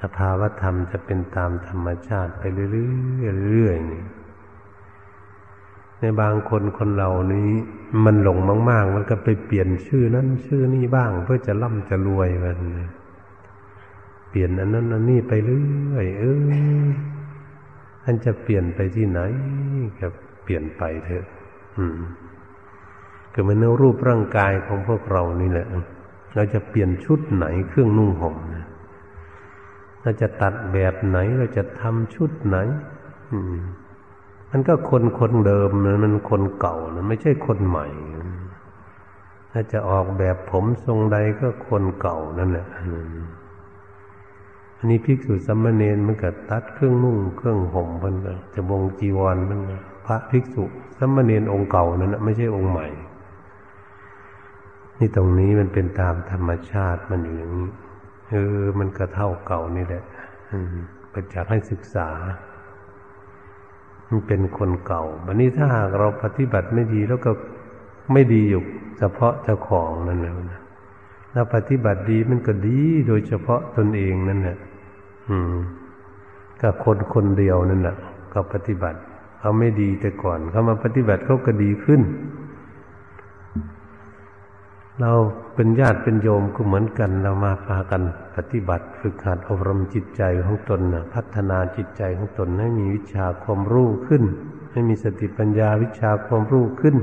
[0.00, 2.68] สภาวธรรมจะเป็นตามธรรมชาติไปเรื่อ
[3.32, 4.04] ยๆเรื่อยนี่
[5.98, 7.50] ในบางคนคนเหล่านี้
[8.04, 8.38] มันหลง
[8.70, 12.58] มาก ๆ มันก็ไปเปลี่ยนชื่อนั้นชื่อนี้บ้าง เพื่อจะร่ำจะรวยมัน
[14.30, 16.88] เปลี่ยนอันนั้นอันนี้ไปเรื่อยเออ
[18.02, 19.20] ท่านจะเปลี่ยนไปที่ไหน
[20.00, 20.08] ก็
[20.44, 21.24] เปลี่ยนไปเถอะ
[21.78, 21.98] อืม
[23.40, 25.66] ก็มันเนื้อรูปร่างกายของพวกเรานี่แหละ
[26.34, 28.36] เราจะเปลี่ยนชุดไหนเครื่องนุ่งห่ม
[30.02, 32.56] เราจะตัดแบบไหนเราจะทำชุดไหน
[34.50, 35.70] อันก็คนคนเดิม
[36.04, 37.86] มันคนเก่านะไม่ใช่คนใหม่
[39.52, 42.66] ถ้าจะออกแบบผมทรงใดก็คนเก่านั่นแหละ
[44.78, 48.14] อันนี้ภิกษุสัมมาเนนมันก็ตัดเครื่องนุ่งเครื่องห่มมัน
[48.54, 49.60] จะบงจีวรมัน
[50.06, 50.64] พระภิกษุ
[50.98, 52.88] สัมมาเนนองค์เก่านั้นไม่ใช่องค์ใหม่
[54.98, 57.70] นี่ตรงนี้มันเป็นตามธรรมชาติมันอยู่อย่างนี้
[58.30, 60.02] เออมันก็เท่าเก่านี่แหละ
[61.12, 62.08] ประจักษ์ให้ศึกษา
[64.10, 67.30] มันเป็นคนเก่าวันนี้ถ้าหากเราปฏิบัติไม่ดีแล้วก็
[68.12, 68.62] ไม่ดีอยู่
[68.98, 70.60] เฉพาะเจ้าของนั่นแหละ
[71.34, 74.58] ถ้าปฏิบัติดีมันก็ดีโดยเฉพาะตนเองนั่นแหละ
[75.30, 75.56] อืม
[76.60, 77.96] ก็คนคนเดียวนั่นแหละ
[78.32, 78.98] ก็ปฏิบัติ
[79.40, 82.00] เขาไม่ดีแต่ก่อนเขามาปฏิบัติเขาก็ดีขึ้น
[85.00, 85.12] เรา
[85.54, 88.02] เป็นญาติเป็นโยมก็เหมือนกัน เรามาพากัน
[88.36, 94.24] ปฏิบัติ ฝึกหัดอบรมจิตใจของตนนะพัฒนาจิตใจของตนให้มีวิชาความรู้ขึ้น
[94.72, 96.96] ให้มีสติปัญญาวิชาความรู้ขึ้น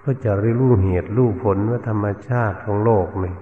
[0.00, 3.34] เพื่อจะรู้เหตุรู้ผลว่าธรรมชาติของโลกนี่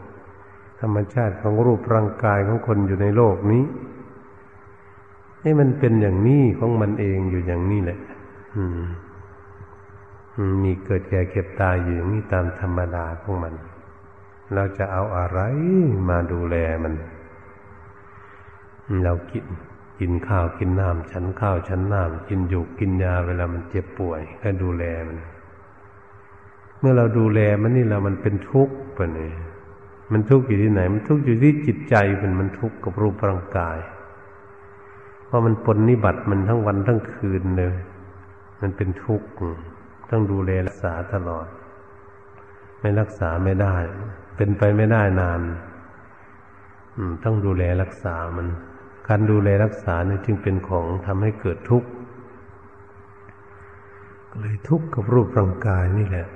[0.80, 3.62] ธรรมชาติของรูปร่างกายของคนอยู่ในโลกนี้
[5.40, 7.98] ให้มันเป็นอย่างนี้ของมันเองอยู่อย่างนี้แหละ
[8.56, 8.82] อืม
[10.62, 13.54] มีเกิดแก่เก็บตายอยู่อย่างนี้ตามธรรมดาของมัน
[14.54, 15.40] เราจะเอาอะไร
[16.08, 16.94] มาดูแลมัน
[19.04, 19.44] เรากิน
[19.98, 25.18] กินข้าวกินน้ำฉันข้าวฉันน้ำกินอยู่กินยาเวลามันเจ็บป่วย ก็ดูแลมัน
[26.78, 29.34] เมื่อเราดูแลมันนี่เรามันเป็นทุกข์ปะเนี่ย
[30.12, 33.78] มันทุกข์อยู่ที่ไหน มันทุกข์อยู่ที่จิตใจมันมันทุกข์กับรูปร่างกาย
[35.26, 37.76] เพราะมันปนนิบัติมันทั้งวันทั้งคืนเลย
[38.60, 39.28] มันเป็นทุกข์
[40.10, 41.46] ต้องดูแลรักษาตลอด
[42.80, 43.76] ไม่รักษาไม่ได้
[44.36, 45.40] เป็นไปไม่ได้นาน
[47.24, 48.48] ต้องดูแลรักษามัน
[49.08, 51.88] การดูแลรักษาเนี่ยจึงเป็นของทำให้เกิดทุกข์
[54.38, 56.26] เลยทุกข์กับรูปร่างกายนี่แหละ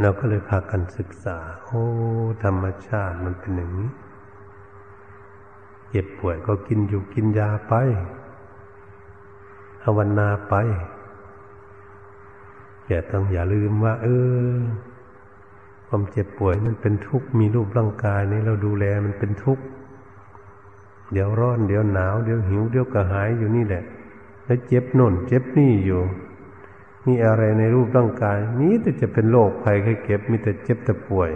[0.00, 1.82] เราก็เลยพากันศึกษา โอ้
[2.44, 3.90] ธรรมชาติมันเป็นอย่างนี้
[5.90, 7.74] เจ็บป่วยก็กินอยู่กินยาไป
[9.82, 10.54] ภาวนาไป
[12.88, 14.08] อย่าต้องอย่าลืมว่า เอ
[14.52, 14.56] อ
[15.88, 19.64] ความเจ็บป่วยมันเป็นทุกข์มีรูปร่างกายนี้เราดูแลมันเป็นทุกข์
[21.12, 23.82] เดี๋ยวร้อนเดี๋ยวหนาวเดี๋ยวหิวเดี๋ยวกระหายอยู่นี่แหละ
[24.44, 26.00] แล้วเจ็บโน่น เจ็บนี่อยู่
[27.06, 31.30] มีอะไรในรูปร่างกายมีแต่จะเป็นโรคภัยไข้เก็บ มีแต่เจ็บแต่ป่วย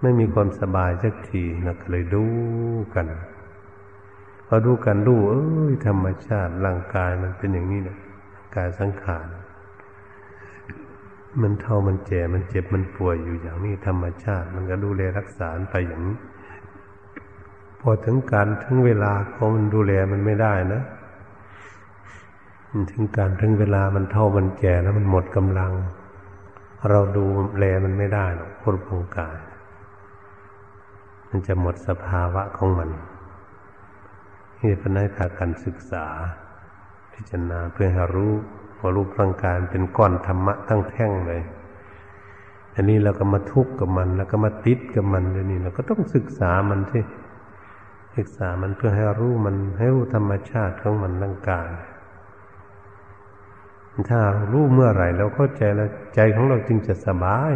[0.00, 2.24] ไม่มีความสบายสักทีนะก็เลยดู
[2.94, 3.06] กัน
[4.46, 7.96] พอดูกันดูเอ้ยธรรมชาติร่างกายมันเป็นอย่างนี้นะ
[8.56, 9.26] กายสังขาร
[11.42, 16.16] มันเท่ามันแก่มันเจ็บมันป่วยอยู่อย่างนี้ธรรมชาติ มันก็ดูแลรักษาไปอย่างนี้
[17.80, 20.82] พอถึงการถึงเวลาของมันดูแลมันไม่ได้นะ
[22.90, 25.72] ถึงการถึงเวลามันเท่ามันแก่แล้วมันหมดกำลัง
[26.90, 27.24] เราดู
[27.58, 29.38] แลมันไม่ได้หรอกพุทธงกาย
[31.28, 32.90] มันจะหมดสภาวะของมัน
[34.60, 36.06] นี่เป็นให้พากันศึกษา
[37.12, 38.32] พิจารณาเพื่อให้รู้
[38.80, 41.42] ว่ารูปร่างกายเป็นก้อนธรรมะทั้งแท่งเลย
[42.74, 47.02] อันนี้เราก็มาทุกข์กับมัน แล้วก็มาติดกับมันเลยนี่เราก็ต้องศึกษามันที่
[48.16, 51.68] ศึกษามันเพื่อให้รู้มันให้รู้ธรรมชาติของมันร่างกาย
[54.10, 54.20] ถ้า
[54.52, 57.54] รู้เมื่อไหร่เราเข้าใจแล้วใจของเราจึงจะสบาย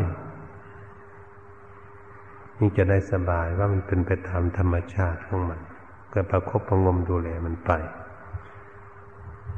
[2.60, 5.60] นี่จะได้สบายว่ามันเป็นไปตามธรรมชาติของมัน
[6.12, 7.70] ก็ประคบประงมดูแลมันไป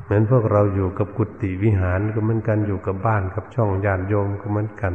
[0.04, 4.94] เหมือนพวกเราอยู่กับกุฏิวิหารก็เหมือนกันอยู่กับบ้านกับช่องยานโยมก็เหมือนกัน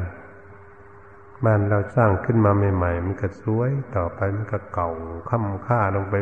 [1.45, 4.89] บ้านเราสร้างขึ้นมาใหม่ ๆ มันก็สวยต่อไปมันก็เก่า
[5.30, 6.13] ค่ำค่าลงไป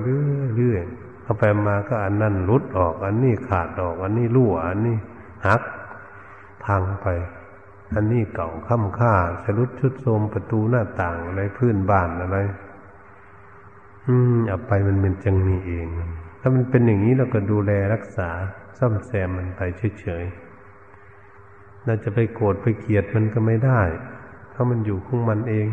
[0.55, 4.97] เรื่อยๆเอาไปมาก็อันนั้นรุดออก อันนี้ขาดออก อันนี้รั่วอันนี้
[5.47, 5.61] หัก
[6.63, 7.07] พังไป
[7.95, 12.37] อันนี้เก่าค่ำค่าสรุดชุดโทมประตูหน้าต่างอะไรพื้นบ้านอะไร
[14.07, 15.87] อืมเอาไปมันเป็นจังมีเอง
[16.39, 18.29] ถ้ามันเป็นอย่างนี้เราก็ดูแลรักษา
[18.77, 19.61] ซ่อมแซมมันไป
[19.99, 23.81] เฉยๆเราจะไปโกรธไปเกลียดมันก็ไม่ได้
[24.51, 25.67] เพราะมันอยู่ของมันเอง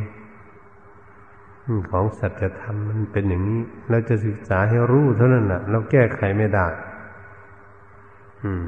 [1.91, 3.61] ของสัจธรรมมันเป็นอย่างนี้
[3.91, 6.67] เราจะศึกษาให้รู้เท่านั้นแหละเราแก้ไขไม่ได้
[8.43, 8.67] อืม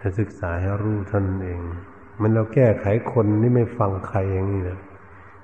[0.00, 1.60] จะศึกษาให้รู้ท่านเอง
[2.20, 4.78] มันเราแก้ไขคนนี่ไม่ฟังใครอย่างนี้นะ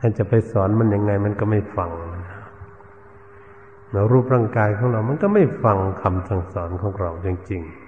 [0.01, 1.91] ท่าจะไปสอนมันยังไง มันก็ไม่ฟัง
[3.93, 7.82] เรารูปร่างกายของเรา มันก็ไม่ฟังคำสั่งสอนของเราจริงๆ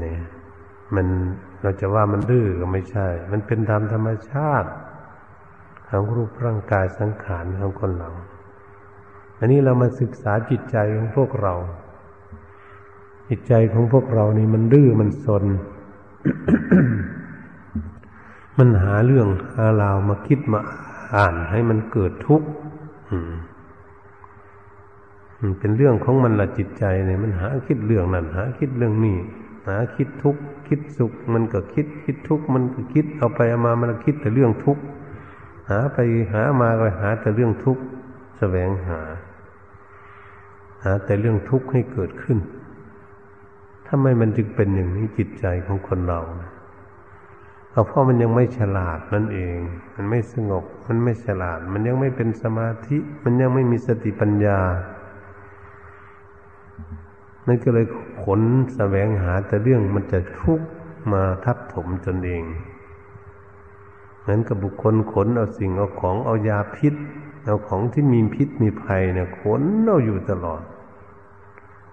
[0.00, 0.20] เนี่ย
[0.94, 1.06] มัน
[1.62, 4.70] เราจะว่ามันดื้อก็ไม่ใช่ มันเป็นธรรมธรรมชาติ
[5.88, 8.10] ของรูปร่างกายสังขารของคนเรา
[9.38, 11.54] อันนี้เรามาศึกษาจิตใจของพวกเรา
[13.28, 15.44] จิตใจของพวกเรานี่มันดื้อมันสน
[18.58, 20.60] มันหาเรื่องหาราวมาคิดมา
[21.14, 22.48] อ่านให้มันเกิดทุกข์
[25.58, 29.16] เป็นเรื่องของมันละจิตใจเนี่ยมันหาคิดเรื่องนั้นหาคิดเรื่องนี้
[29.68, 34.82] หาคิดทุกข์คิดสุข มันก็คิดคิดทุกข์มันก็คิดเอาไปเอามามันคิดแต่เรื่องทุกข์
[35.68, 35.98] หาไป
[36.32, 37.82] หามาก็หาแต่เรื่องทุกข์
[38.38, 39.00] แสวงหา
[40.84, 42.38] หาแต่เรื่องทุกข์ให้เกิดขึ้น
[43.88, 46.20] ทำไมมันจึงเป็นอย่างนี้จิตใจของคนเรา
[47.72, 49.56] เอาเพราะมันยังไม่ฉลาดนั่นเอง
[49.94, 54.58] มันไม่สงบ มันไม่ฉลาด มันยังไม่เป็นสมาธิ มันยังไม่มีสติปัญญา
[57.48, 57.86] นั่นก็เลย
[58.22, 58.40] ขน
[58.74, 60.60] แสวงหาแต่เรื่องมันจะทุก
[61.12, 62.44] มาทับถมตนเอง
[64.20, 66.94] เหมือนกับบุคคลขนเอาสิ่งเอาของเอายาพิษ
[67.46, 70.62] เอาของที่มีพิษมีภัยเนี่ยขนเอาอยู่ตลอด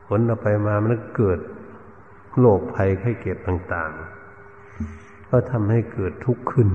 [0.08, 1.40] ขนเอาไปมามันก็เกิด
[2.40, 3.92] โรคภัยไข้เจ็บต่าง
[4.62, 6.70] ๆ ก็ทำให้เกิดทุกข์ขึ้น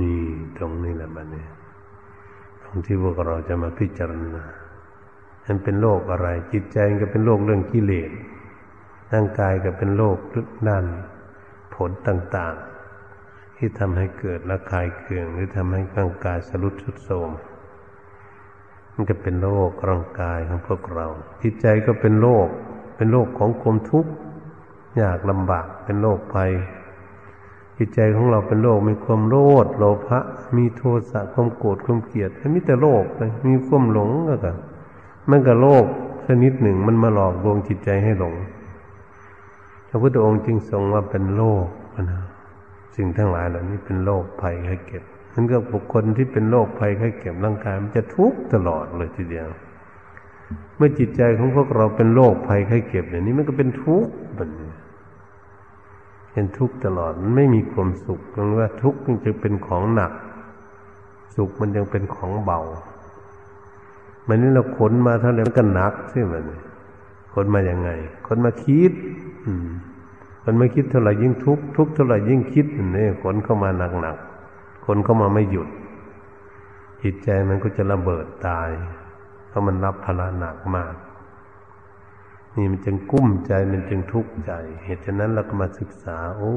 [0.00, 0.22] นี่
[0.56, 1.48] ตรงนี้แหละมันเนี่ย
[2.62, 4.44] ตรงที่พวกเราจะมาพิจารณา
[5.46, 8.10] มันเป็นโรคอะไร จิตใจก็เป็นโรคเรื่องกิเลส
[9.12, 10.16] ร่างกายก็เป็นโรค
[10.68, 10.84] ด้าน
[11.74, 12.54] ผลต่าง
[13.06, 17.30] ๆ ที่ทำให้เกิดระคายเคืองหรือทำให้ร่างกายสรุดชุดโทรม
[18.92, 21.06] มันก็เป็นโรคร่างกายของพวกเรา
[21.42, 22.48] จิตใจก็เป็นโรค
[22.96, 24.12] เป็นโรคของความทุกข์
[25.00, 26.52] ยากลำบากเป็นโรคภัย
[27.78, 30.18] จิตใจของเราเป็นโรคมีความโลภโลภะ
[30.56, 34.52] มีโทสะความโกรธความเกลียดมีแต่โรคเลยมีความหลงก็แต่
[35.30, 35.86] มันก็โลก
[36.26, 38.34] ชนิดหนึ่งมันมาหลอกลวงจิตใจให้หลง
[39.88, 41.66] พระพุทธองค์จึงทรงว่าเป็นโลก
[42.02, 42.22] นะ
[42.96, 45.02] สิ่งทั้งหลายเหล่านี้เป็นโรคภัยไข้เจ็บ
[45.34, 49.48] มันก็บุคคลที่เป็นโรคภัยไข้เจ็บร่างกายมันจะทุกข์ตลอดเลยทีเดียว
[50.76, 54.70] เมื่อจิตใจของพวกเราเป็นโรคภัยไข้เจ็บอย่างนี้มันก็เป็นทุกข์แบบนี้
[56.32, 60.12] เป็นทุกข์ตลอดมันไม่มีความสุขเพราะว่าทุกข์มันจะเป็นของหนัก
[61.36, 62.60] สุขมันยังเป็นของเบา
[64.28, 66.34] มันนี่เราขนมาเท่าไหร่มันก็หนักใช่ไหม
[67.34, 67.90] ขนมาอย่างไง
[68.26, 68.92] ขนมาคิด
[69.46, 69.68] อืม
[70.44, 72.66] มันไม่คิดเท่าไหร่ยิ่งทุกข์ทุกข์เท่าไหร่ยิ่งคิด
[72.96, 74.16] นี่ขนเข้ามาหนักหนัก
[74.86, 75.68] ขนเข้ามาไม่หยุด
[77.02, 78.70] จิตใจมันก็จะระเบิดตาย
[79.48, 80.94] เพราะมันรับพละหนักมาก
[82.56, 84.52] นี่มันจึงกุ้มใจมันจึงทุกข์ใจ
[84.84, 86.54] เหตุฉะนั้นเราก็มาศึกษา โอ้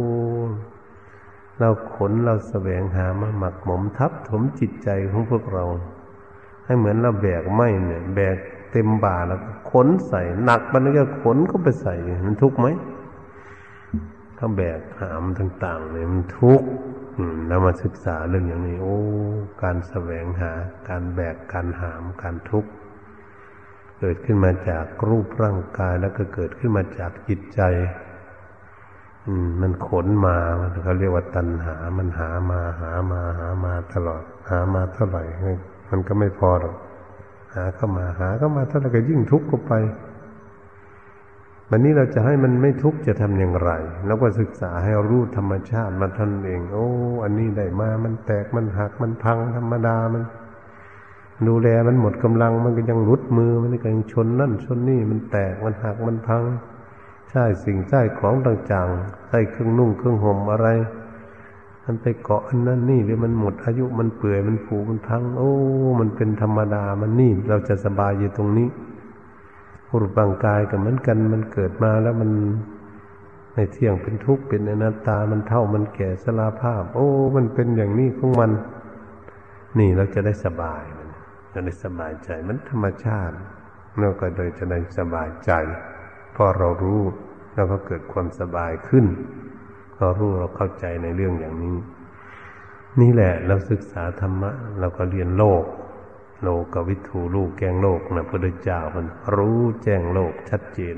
[1.60, 5.66] เราขนเราแสวงหามาหมักหมมทับถมจิตใจของพวกเรา
[6.70, 8.38] ให้เหมือนเราแบกไม้เนี่ย แบก
[8.72, 9.40] เต็มบ่าแล้ว
[9.72, 11.96] ขนใส่หนักมันก็ขนก็ไปใส่
[12.26, 12.68] มันทุกข์ไหม
[14.38, 16.68] ถ้าแบกหามต่างๆเนี่ยมันทุกข์
[17.48, 18.98] เรามาศึกษาเรื่องอย่างนี้ โอ้
[19.64, 20.52] การแสวงหา
[20.90, 22.70] การแบกการหามการทุกข์
[24.00, 27.62] เกิดขึ้นมาจากรูปร่างกายแล้วก็เกิดขึ้นมาจากจิตใจ
[29.28, 30.36] อืม มันขนมา
[30.84, 35.24] เขาเรียกว่าตัณหา มันหามาหามาหามาตลอด หามาเท่าไหร่
[35.90, 36.76] มันก็ไม่พอหรอก
[37.56, 39.74] หาเข้ามาหาเข้ามาถ้าเราก็ยิ่งทุกข์ก็ไป
[41.70, 43.72] วันนี้เราจะให้มันไม่ทุกข์จะทำอย่างไร
[44.06, 46.88] แล้วก็ศึกษาให้รู้ธรรมชาติมาท่านเอง โอ้
[47.24, 50.24] อันนี้ได้มา มันแตกมันหักมันพังธรรมดามัน
[51.48, 56.44] ดูแลมันหมดกำลังมันก็ยังรุดมือมันก็ยังชนนั่นชนนี่มันแตกมันหักมันพัง
[57.30, 60.68] ใช่สิ่งใช่ของต่างๆใช่เครื่องนุ่งเครื่องห่มอะไร
[61.92, 65.52] มันไปเกาะอันนั้นนี่หรือมันหมดอายุมันเปื่อยมันผุมันพัง โอ้
[66.00, 68.68] มันเป็นธรรมดามันนี่ เราจะสบายอยู่ตรงนี้
[70.00, 72.32] รูปร่างกายกับมือนกันมันเกิดมาแล้วมัน
[73.54, 78.52] ในเที่ยงเป็นทุกข์เป็นอนัตตามันเท่ามันแก่สลาภาพ โอ้ มันเป็นอย่างนี้ของมัน
[79.80, 81.08] นี่เราจะได้สบายมัน
[81.54, 83.36] จะได้สบายใจมันธรรมชาติ
[84.00, 85.52] เราก็โดยจะได้สบายใจ
[86.36, 87.02] พอเรารู้
[87.54, 89.06] แล้วก็เกิดความสบายขึ้น
[90.00, 91.78] เรารู้เราเข้าใจในเรื่องอย่างนี้
[93.02, 95.64] นี่แหละเราศึกษาธรรมะ เราก็เรียนโลก
[96.44, 100.98] โลกกับวิถูลูกแกงโลกนะพระเจ้ามันรู้แจ้งโลกชัดเจน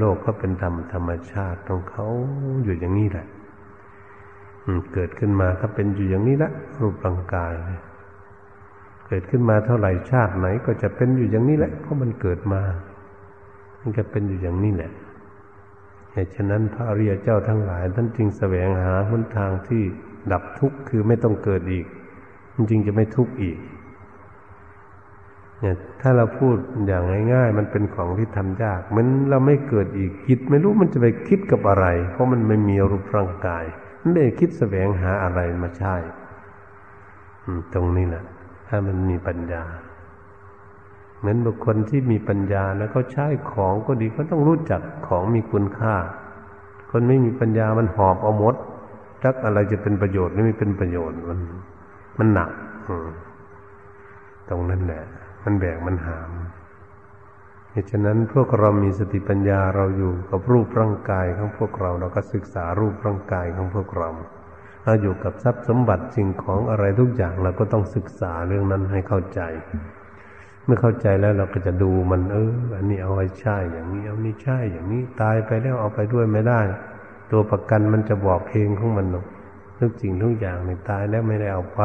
[0.00, 2.06] โลกก็เป็นธรรมธรรมชาติของเขา
[2.64, 3.26] อยู่อย่างนี้แหละ
[4.94, 7.52] เกิดขึ้นมาก็เป็นอยู่อย่างนี้ละรูปร่างกาย
[9.06, 12.62] เกิดขึ้นมาเท่าไหร่ชาติไหน ก็จะเป็นอยู่อย่างนี้แหละเพราะมันเกิดมา
[13.80, 14.90] มันก็เป็นอยู่อย่างนี้แหละ
[16.12, 19.82] เหตุฉะนั้นพระอริยเจ้าทั้งหลาย ท่านจึงแสวงหาหนทางที่
[20.32, 21.86] ดับทุกข์คือไม่ต้องเกิดอีก
[22.54, 23.58] มันจริงจะไม่ทุกข์อีก
[25.60, 26.56] เนี่ยถ้าเราพูด
[26.86, 27.02] อย่าง
[27.32, 33.64] ง่าย ๆ มันเป็นของที่ทำยากมันเราไม่เกิดอีกคิด ไม่รู้มันจะไปคิดกับอะไร เพราะมันไม่มีรูปร่างกาย
[34.00, 35.96] มันไม่คิดแสวงหาอะไรมาใช่
[37.74, 38.24] ตรงนี้แหละ
[38.68, 39.64] ถ้ามันมีปัญญา
[41.20, 45.94] เหมือนบุคคลที่มีปัญญาแล้วเขาใช้ของก็ดีก็ต้องรู้จักของมีคุณค่า
[46.90, 48.54] คนไม่มีปัญญามันหอบเอาหมด
[49.24, 51.38] จักอะไรจะเป็นประโยชน์ไม่เป็นประโยชน์มัน
[52.18, 52.50] มันหนัก
[54.48, 55.04] ตรงนั้นแหละ
[55.44, 56.30] มันแบกมันหาม
[57.72, 64.08] เหตุฉะนั้นพวกเรามีสติปัญญาเราอยู่กับรูปร่างกายของพวกเราเราก็ศึกษารูปร่างกายของพวกเรา
[64.84, 69.40] เราอยู่กับทรัพย์สมบัติสิ่งของอะไรทุกอย่างเราก็ต้องศึกษาเรื่องนั้นให้เข้าใจ
[70.70, 76.60] มื่อเข้าใจแล้วเราก็จะดูมันเอออันนี้เอาไว้ใช่อย่างนี้ เอานี่ใช่อย่างนี้ตายไปแล้วเอาไปด้วยไม่ได้
[77.30, 79.06] ตัวประกันมันจะบอกเองของมัน
[79.78, 81.82] ทุกสิ่งทุกอย่างในตายแล้วไม่ได้เอาไป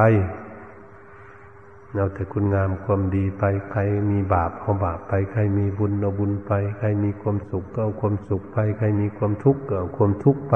[1.93, 3.81] เอาแต่คุณงามความดีไป ใคร
[4.11, 10.55] มีบาปเอาบาปไป ใครมีบุญเอาบุญไป ใครมีความสุขก็เอาความสุขไป ใครมีความทุกข์ก็เอาความทุกข์ไป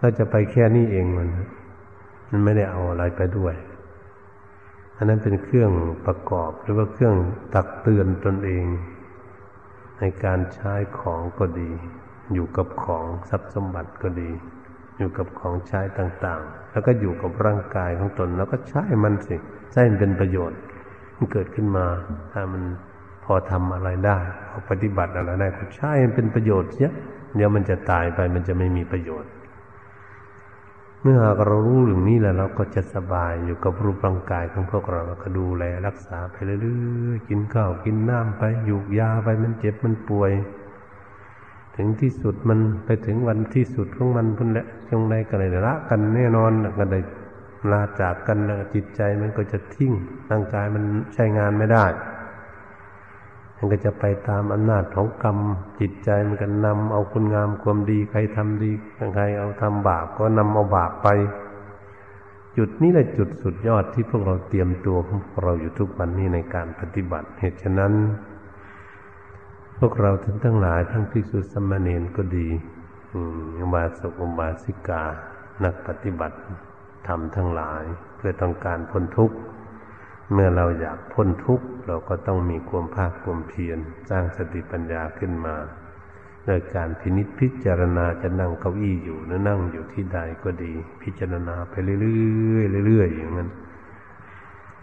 [0.00, 1.28] ก็จะไปแค่นี้เองมัน
[2.30, 3.54] มันไม่ได้เอาอะไรไปด้วย
[4.96, 5.72] อันนั้นเป็นเครื่อง
[6.06, 7.14] ประกอบหรือว่าเครื่อง
[7.54, 8.66] ตักเตือนตนเอง
[10.00, 11.70] ในการใช้ของก็ดี
[12.32, 14.30] อยู่กับของทรัพย์สมบัติก็ดี
[14.98, 19.36] อยู่กับของใช้ต่างๆ แล้วก็อยู่กับร่างกายของตน แล้วก็ใช้มันสิ
[19.72, 20.58] ใช้มันเป็นประโยชน์
[21.16, 21.86] มันเกิดขึ้นมา
[22.32, 22.62] ถ้ามัน
[23.24, 24.18] พอทำอะไรได้
[24.50, 26.90] พอปฏิบัติอะไรได้ก็ใช้มันเป็นประโยชน์เสีย
[27.36, 29.30] เดี๋ยวมันจะตายไปมันจะไม่มีประโยชน์
[31.02, 40.32] เมื่อเรารู้เรื่องนี้แล้วเราก็จะสบายอยู่กับรูปร่างกายของพวกเราเราก็ดูแลรักษาไปเรื่อยๆกินข้าวกินน้ำไปอยู่ยาไปมันเจ็บมันป่วย
[41.76, 47.00] ถึงที่สุดมันไปถึงวันที่สุดของมันพุ่นแหละจงใดก็เลยละกันแน่นอนก็ได้
[47.72, 49.92] ลาจากกันแล้วจิตใจมันก็จะทิ้ง
[50.30, 50.84] ร่างกายมัน
[51.14, 51.84] ใช้งานไม่ได้
[53.56, 55.38] มันก็จะไปตามอำนาจของกรรม
[55.80, 58.70] จิตใจมันก็นำเอาคุณงามความดีใครทำดี
[59.14, 61.08] ใครเอาทำบาปก็นำเอาบาปไป
[62.56, 67.92] จุดนี้แหละจุดสุดยอดที่พวกเราเตรียมตัวของพวกเราอยู่ทุกวันนี้ในการปฏิบัติ เหตุฉะนั้น
[69.78, 72.48] พวกเราทั้งทั้งหลายทั้งพิสุสมณเณรก็ดี
[73.12, 73.14] อ
[73.66, 75.02] มบาสกอุบาสิกา
[75.64, 76.36] นักปฏิบัติ
[77.08, 77.84] ทำทั้งหลาย
[78.16, 79.36] เพื่อต้องการพ้นทุกข์
[80.32, 83.78] เมื่อเราอยากพ้นทุกข์ เราก็ต้องมีความภาคความเพียร
[84.10, 85.56] สร้างสติปัญญาขึ้นมา
[86.46, 90.72] โดยการพินิจพิจารณาจะนั่งเก้าอี้อยู่หรือนั่งอยู่ที่ใดก็ดี
[91.02, 91.96] พิจารณาไปเรื่
[92.58, 93.48] อยๆเรื่อยๆอย่างนั้น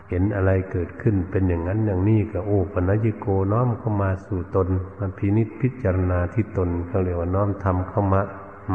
[0.10, 8.22] เห็นอะไรเกิดขึ้นเป็นอย่างนั้นอย่างนี้ก็โอ้ปนัญโกน้อมเข้ามาสู่ตนมันพินิจพิจารณาที่ตนเขาเรียกว่าน้อมทำเข้ามา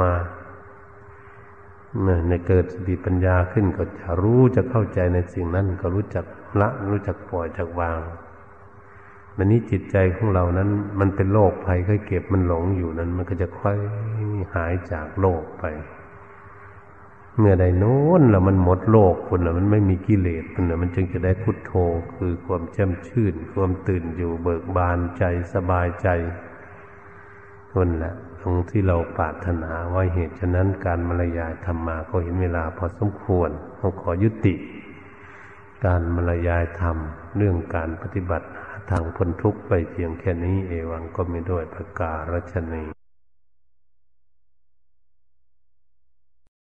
[0.00, 0.12] มา
[2.28, 6.24] ในเกิดสติปัญญาขึ้นก็จะรู้จะเข้าใจในสิ่งนั้นก็รู้จัก
[6.60, 8.00] ละรู้จักปล่อยจักวาง
[9.36, 10.68] มันนี้จิตใจของเรานั้น
[11.00, 13.76] มันเป็นโรคภัยค่อยเก็บมันหลงอยู่นั้น มันก็จะค่อย
[14.54, 15.64] หายจากโลกไป
[17.38, 21.72] เมื่อใดโน้นแล้วมันหมดโลกคนละมันไม่มีกิเลสคนละมันจึงจะได้พุทโธ
[22.16, 25.24] คือความแช่มชื่น ความตื่นอยู่เบิกบานใจ
[25.54, 26.08] สบายใจ
[27.72, 34.54] คนละ ของที่เราปรารถนาไว้เหตุฉะนั้นการมรยายธรรมาก็เห็นเวลาพอสมควรเขาขอยุติ
[35.84, 36.96] การมารยายธรรม
[37.36, 38.46] เรื่องการปฏิบัติ
[38.90, 42.97] ทางพ้นทุกข์ไปเพียงแค่นี้เอวังก็ไม่ด้วยประกาศรัชนี